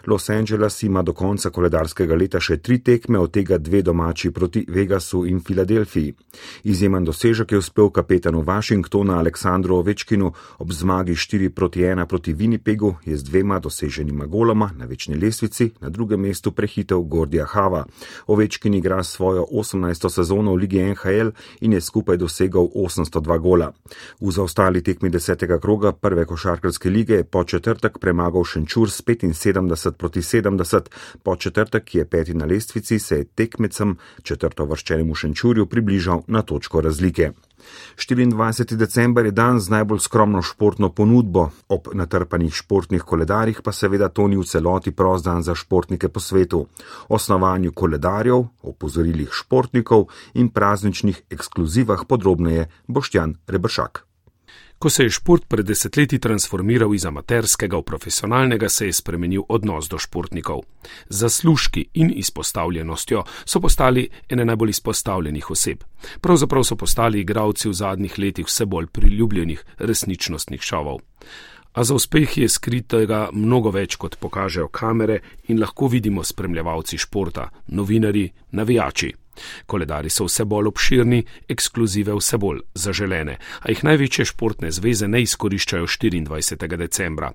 Los 0.07 0.29
Angeles 0.29 0.83
ima 0.83 1.01
do 1.01 1.13
konca 1.13 1.49
koledarskega 1.49 2.15
leta 2.15 2.39
še 2.39 2.57
tri 2.57 2.79
tekme, 2.79 3.19
od 3.19 3.31
tega 3.31 3.57
dve 3.57 3.81
domači 3.81 4.31
proti 4.31 4.65
Vegasu 4.67 5.25
in 5.25 5.39
Filadelfiji. 5.39 6.13
Izjemen 6.63 7.05
dosežek 7.05 7.51
je 7.51 7.57
uspel 7.57 7.89
kapetanu 7.89 8.41
Washingtona 8.41 9.19
Aleksandru 9.19 9.75
Ovečkinu 9.75 10.31
ob 10.57 10.71
zmagi 10.71 11.15
4 11.15 11.49
proti 11.49 11.79
1 11.79 12.05
proti 12.05 12.33
Winnipegu, 12.33 12.95
je 13.05 13.17
z 13.17 13.23
dvema 13.23 13.59
doseženima 13.59 14.25
goloma 14.25 14.71
na 14.77 14.85
večni 14.85 15.15
lestvici 15.15 15.69
na 15.79 15.89
drugem 15.89 16.19
mestu 16.19 16.51
prehitev 16.51 16.99
Gordija 16.99 17.45
Hava. 17.45 17.85
Ovečkin 18.27 18.73
igra 18.73 19.03
svojo 19.03 19.45
18. 19.51 20.09
sezono 20.09 20.53
v 20.53 20.55
Ligi 20.55 20.83
NHL 20.83 21.31
in 21.61 21.73
je 21.73 21.81
skupaj 21.81 21.98
dosegal 22.17 22.67
802 22.75 23.37
gola. 23.39 23.71
V 24.21 24.31
zaostali 24.31 24.83
tekmi 24.83 25.09
desetega 25.09 25.59
kroga 25.59 25.91
prve 25.91 26.25
košarkarske 26.25 26.89
lige 26.89 27.23
po 27.23 27.43
četrtek 27.43 27.99
premagal 27.99 28.43
Šenčur 28.43 28.91
s 28.91 29.01
75 29.01 29.91
proti 29.91 30.21
70, 30.21 30.81
po 31.23 31.35
četrtek, 31.35 31.83
ki 31.83 31.97
je 31.97 32.05
peti 32.05 32.33
na 32.33 32.45
lestvici, 32.45 32.99
se 32.99 33.17
je 33.17 33.25
tekmecem 33.25 33.97
četrto 34.23 34.65
vrščenemu 34.65 35.15
Šenčurju 35.15 35.65
približal 35.65 36.21
na 36.27 36.41
točko 36.41 36.81
razlike. 36.81 37.31
24. 37.97 38.75
december 38.75 39.25
je 39.25 39.31
dan 39.31 39.59
z 39.59 39.69
najbolj 39.69 39.99
skromno 39.99 40.41
športno 40.41 40.89
ponudbo, 40.89 41.49
ob 41.69 41.87
natrpanih 41.93 42.53
športnih 42.53 43.03
koledarjih 43.03 43.61
pa 43.63 43.71
seveda 43.71 44.09
to 44.09 44.27
ni 44.27 44.37
v 44.37 44.43
celoti 44.43 44.91
prost 44.91 45.25
dan 45.25 45.43
za 45.43 45.55
športnike 45.55 46.09
po 46.09 46.19
svetu. 46.19 46.65
Osnovanju 47.09 47.71
koledarjev, 47.71 48.45
opozorilih 48.61 49.29
športnikov 49.31 50.09
in 50.33 50.49
prazničnih 50.49 51.21
ekskluzivah 51.29 52.05
podrobneje 52.07 52.69
Boštjan 52.87 53.35
Rebršak. 53.47 54.08
Ko 54.79 54.89
se 54.89 55.03
je 55.03 55.09
šport 55.09 55.43
pred 55.47 55.65
desetletji 55.65 56.19
transformiral 56.19 56.93
iz 56.95 57.05
amaterskega 57.05 57.77
v 57.77 57.83
profesionalnega, 57.83 58.69
se 58.69 58.85
je 58.85 58.93
spremenil 58.93 59.43
odnos 59.49 59.89
do 59.91 59.97
športnikov. 59.99 60.61
Zaslužki 61.09 61.85
in 61.93 62.13
izpostavljenostjo 62.15 63.23
so 63.45 63.59
postali 63.59 64.07
ene 64.29 64.45
najbolj 64.45 64.69
izpostavljenih 64.69 65.51
oseb. 65.51 65.83
Pravzaprav 66.21 66.63
so 66.63 66.75
postali 66.75 67.19
igravci 67.19 67.69
v 67.69 67.73
zadnjih 67.73 68.19
letih 68.19 68.47
vse 68.47 68.65
bolj 68.65 68.87
priljubljenih 68.87 69.65
resničnostnih 69.79 70.61
šovov. 70.61 70.99
A 71.73 71.83
za 71.83 71.93
uspeh 71.93 72.37
je 72.37 72.49
skritega 72.49 73.29
mnogo 73.33 73.71
več, 73.71 73.95
kot 73.95 74.15
pokažejo 74.19 74.67
kamere 74.67 75.19
in 75.47 75.59
lahko 75.59 75.87
vidimo 75.87 76.23
spremljevalci 76.23 76.97
športa, 76.97 77.49
novinari, 77.67 78.29
navijači. 78.51 79.13
Koledari 79.65 80.09
so 80.09 80.25
vse 80.25 80.45
bolj 80.45 80.67
obširni, 80.67 81.23
ekskluzive 81.49 82.15
vse 82.15 82.37
bolj 82.37 82.63
zaželene, 82.73 83.37
a 83.61 83.69
jih 83.69 83.83
največje 83.83 84.25
športne 84.33 84.71
zveze 84.71 85.07
ne 85.07 85.21
izkoriščajo 85.21 85.87
24. 85.87 86.77
decembra. 86.77 87.33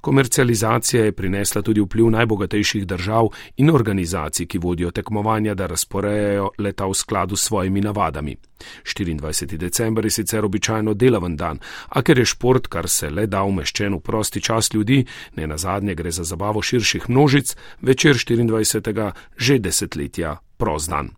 Komercializacija 0.00 1.04
je 1.04 1.12
prinesla 1.12 1.62
tudi 1.62 1.80
vpliv 1.80 2.10
najbogatejših 2.10 2.86
držav 2.86 3.28
in 3.56 3.70
organizacij, 3.70 4.46
ki 4.46 4.58
vodijo 4.58 4.90
tekmovanja, 4.90 5.54
da 5.54 5.66
razporejajo 5.66 6.50
leta 6.58 6.86
v 6.86 6.94
skladu 6.94 7.36
s 7.36 7.42
svojimi 7.42 7.80
navadami. 7.80 8.36
24. 8.84 9.56
december 9.56 10.04
je 10.04 10.10
sicer 10.10 10.44
običajno 10.44 10.94
delaven 10.94 11.36
dan, 11.36 11.58
a 11.88 12.02
ker 12.02 12.18
je 12.18 12.24
šport, 12.24 12.66
kar 12.66 12.88
se 12.88 13.10
le 13.10 13.26
da 13.26 13.42
umeščen 13.42 13.94
v 13.94 14.00
prosti 14.00 14.40
čas 14.40 14.74
ljudi, 14.74 15.04
ne 15.36 15.46
na 15.46 15.58
zadnje 15.58 15.94
gre 15.94 16.10
za 16.10 16.24
zabavo 16.24 16.62
širših 16.62 17.10
množic, 17.10 17.56
večer 17.82 18.14
24. 18.14 19.12
že 19.36 19.58
desetletja 19.58 20.36
prost 20.56 20.90
dan. 20.90 21.10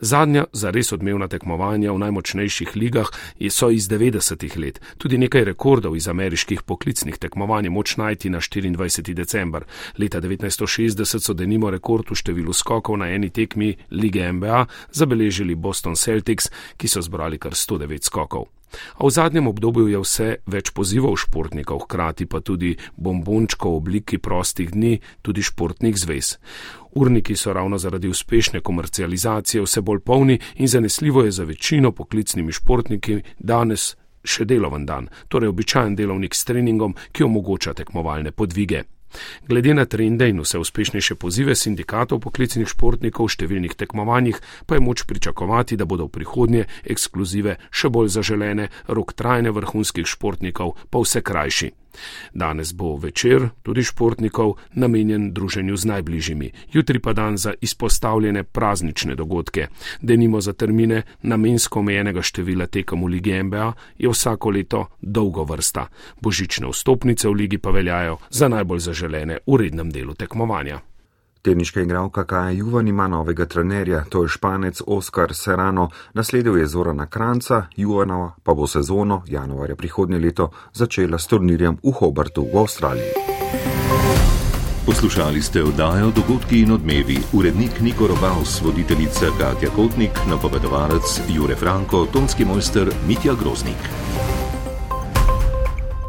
Zadnja 0.00 0.44
zares 0.52 0.92
odmevna 0.92 1.28
tekmovanja 1.28 1.92
v 1.92 1.98
najmočnejših 1.98 2.76
ligah 2.76 3.10
so 3.50 3.70
iz 3.70 3.88
90-ih 3.88 4.56
let. 4.58 4.80
Tudi 4.98 5.18
nekaj 5.18 5.44
rekordov 5.44 5.96
iz 5.96 6.08
ameriških 6.08 6.62
poklicnih 6.62 7.18
tekmovanj 7.18 7.66
je 7.66 7.70
moč 7.70 7.96
najti 7.96 8.30
na 8.30 8.40
24. 8.40 9.14
december. 9.14 9.64
Leta 9.98 10.20
1960 10.20 11.18
so 11.20 11.34
denimo 11.34 11.70
rekord 11.70 12.10
v 12.10 12.18
številu 12.18 12.52
skokov 12.52 12.98
na 12.98 13.10
eni 13.10 13.30
tekmi 13.30 13.76
lige 13.90 14.32
NBA 14.32 14.66
zabeležili 14.92 15.54
Boston 15.54 15.96
Celtics, 15.96 16.50
ki 16.76 16.88
so 16.88 17.02
zbrali 17.02 17.38
kar 17.38 17.52
109 17.52 18.04
skokov. 18.04 18.57
A 18.98 19.06
v 19.06 19.10
zadnjem 19.10 19.46
obdobju 19.46 19.88
je 19.88 20.00
vse 20.02 20.28
več 20.46 20.70
pozivov 20.70 21.16
športnikov, 21.16 21.86
hkrati 21.86 22.26
pa 22.26 22.40
tudi 22.40 22.76
bombončkov 22.96 23.72
v 23.72 23.76
obliki 23.76 24.18
prostih 24.18 24.70
dni, 24.70 24.98
tudi 25.22 25.42
športnih 25.42 25.96
zvez. 25.96 26.36
Urniki 26.98 27.36
so 27.36 27.52
ravno 27.52 27.78
zaradi 27.78 28.08
uspešne 28.08 28.60
komercializacije 28.60 29.62
vse 29.62 29.80
bolj 29.80 30.00
polni 30.00 30.38
in 30.56 30.68
zanesljivo 30.68 31.24
je 31.24 31.32
za 31.32 31.44
večino 31.44 31.92
poklicnimi 31.92 32.52
športniki 32.52 33.22
danes 33.38 33.94
še 34.24 34.44
deloven 34.44 34.86
dan, 34.86 35.08
torej 35.28 35.48
običajen 35.48 35.96
delovnik 35.96 36.34
s 36.34 36.44
treningom, 36.44 36.94
ki 37.12 37.24
omogoča 37.24 37.74
tekmovalne 37.74 38.32
podvige. 38.32 38.84
Glede 39.48 39.74
na 39.74 39.84
trende 39.84 40.28
in 40.28 40.40
vse 40.40 40.58
uspešnejše 40.58 41.14
pozive 41.14 41.56
sindikatov 41.56 42.20
poklicnih 42.20 42.68
športnikov 42.68 43.28
v 43.28 43.34
številnih 43.36 43.74
tekmovanjih, 43.74 44.40
pa 44.66 44.76
je 44.76 44.84
moč 44.84 45.04
pričakovati, 45.08 45.76
da 45.76 45.88
bodo 45.88 46.08
v 46.08 46.14
prihodnje 46.18 46.68
ekskluzive 46.84 47.58
še 47.70 47.88
bolj 47.88 48.12
zaželene, 48.18 48.68
rok 48.88 49.12
trajne 49.16 49.50
vrhunskih 49.50 50.06
športnikov 50.06 50.76
pa 50.90 51.00
vse 51.00 51.24
krajši. 51.24 51.72
Danes 52.34 52.72
bo 52.74 52.96
večer 52.96 53.48
tudi 53.62 53.82
športnikov 53.82 54.54
namenjen 54.72 55.32
druženju 55.32 55.76
z 55.76 55.84
najbližjimi, 55.84 56.50
jutri 56.72 56.98
pa 56.98 57.12
dan 57.12 57.36
za 57.36 57.54
izpostavljene 57.60 58.44
praznične 58.44 59.14
dogodke. 59.14 59.66
Denimo 60.00 60.40
za 60.40 60.52
termine 60.52 61.02
namensko 61.22 61.78
omejenega 61.78 62.22
števila 62.22 62.66
tekem 62.66 63.02
v 63.02 63.06
Ligi 63.06 63.42
NBA 63.42 63.72
je 63.98 64.08
vsako 64.08 64.50
leto 64.50 64.86
dolgo 65.00 65.44
vrsta. 65.44 65.86
Božične 66.20 66.68
vstopnice 66.68 67.28
v 67.28 67.32
ligi 67.32 67.58
pa 67.58 67.70
veljajo 67.70 68.18
za 68.30 68.48
najbolj 68.48 68.78
zaželene 68.78 69.38
v 69.46 69.56
rednem 69.56 69.90
delu 69.90 70.14
tekmovanja. 70.14 70.80
Teniška 71.42 71.80
igralka 71.80 72.24
Kaja 72.24 72.50
Juvan 72.50 72.88
ima 72.88 73.08
novega 73.08 73.46
trenerja, 73.46 74.04
to 74.08 74.22
je 74.22 74.28
španec 74.28 74.82
Oskar 74.86 75.34
Serrano, 75.34 75.88
nasledil 76.14 76.58
je 76.58 76.66
Zorana 76.66 77.06
Kranca, 77.06 77.66
Juvanova 77.76 78.32
pa 78.42 78.54
bo 78.54 78.66
sezono 78.66 79.22
januarja 79.26 79.76
prihodnje 79.76 80.18
leto 80.18 80.50
začela 80.72 81.18
s 81.18 81.26
turnirjem 81.26 81.78
v 81.84 81.92
Hobartu 82.00 82.46
v 82.54 82.58
Avstraliji. 82.58 83.12
Poslušali 84.86 85.42
ste 85.42 85.62
oddajo 85.62 86.10
Dogodki 86.10 86.60
in 86.60 86.72
odmevi, 86.72 87.18
urednik 87.32 87.80
Niko 87.80 88.06
Robaus, 88.06 88.62
voditeljica 88.64 89.26
Katja 89.38 89.70
Kotnik, 89.70 90.10
napovedovalec 90.28 91.20
Jure 91.28 91.56
Franko, 91.56 92.06
tonski 92.12 92.44
mojster 92.44 92.88
Mitja 93.06 93.34
Groznik. 93.34 93.76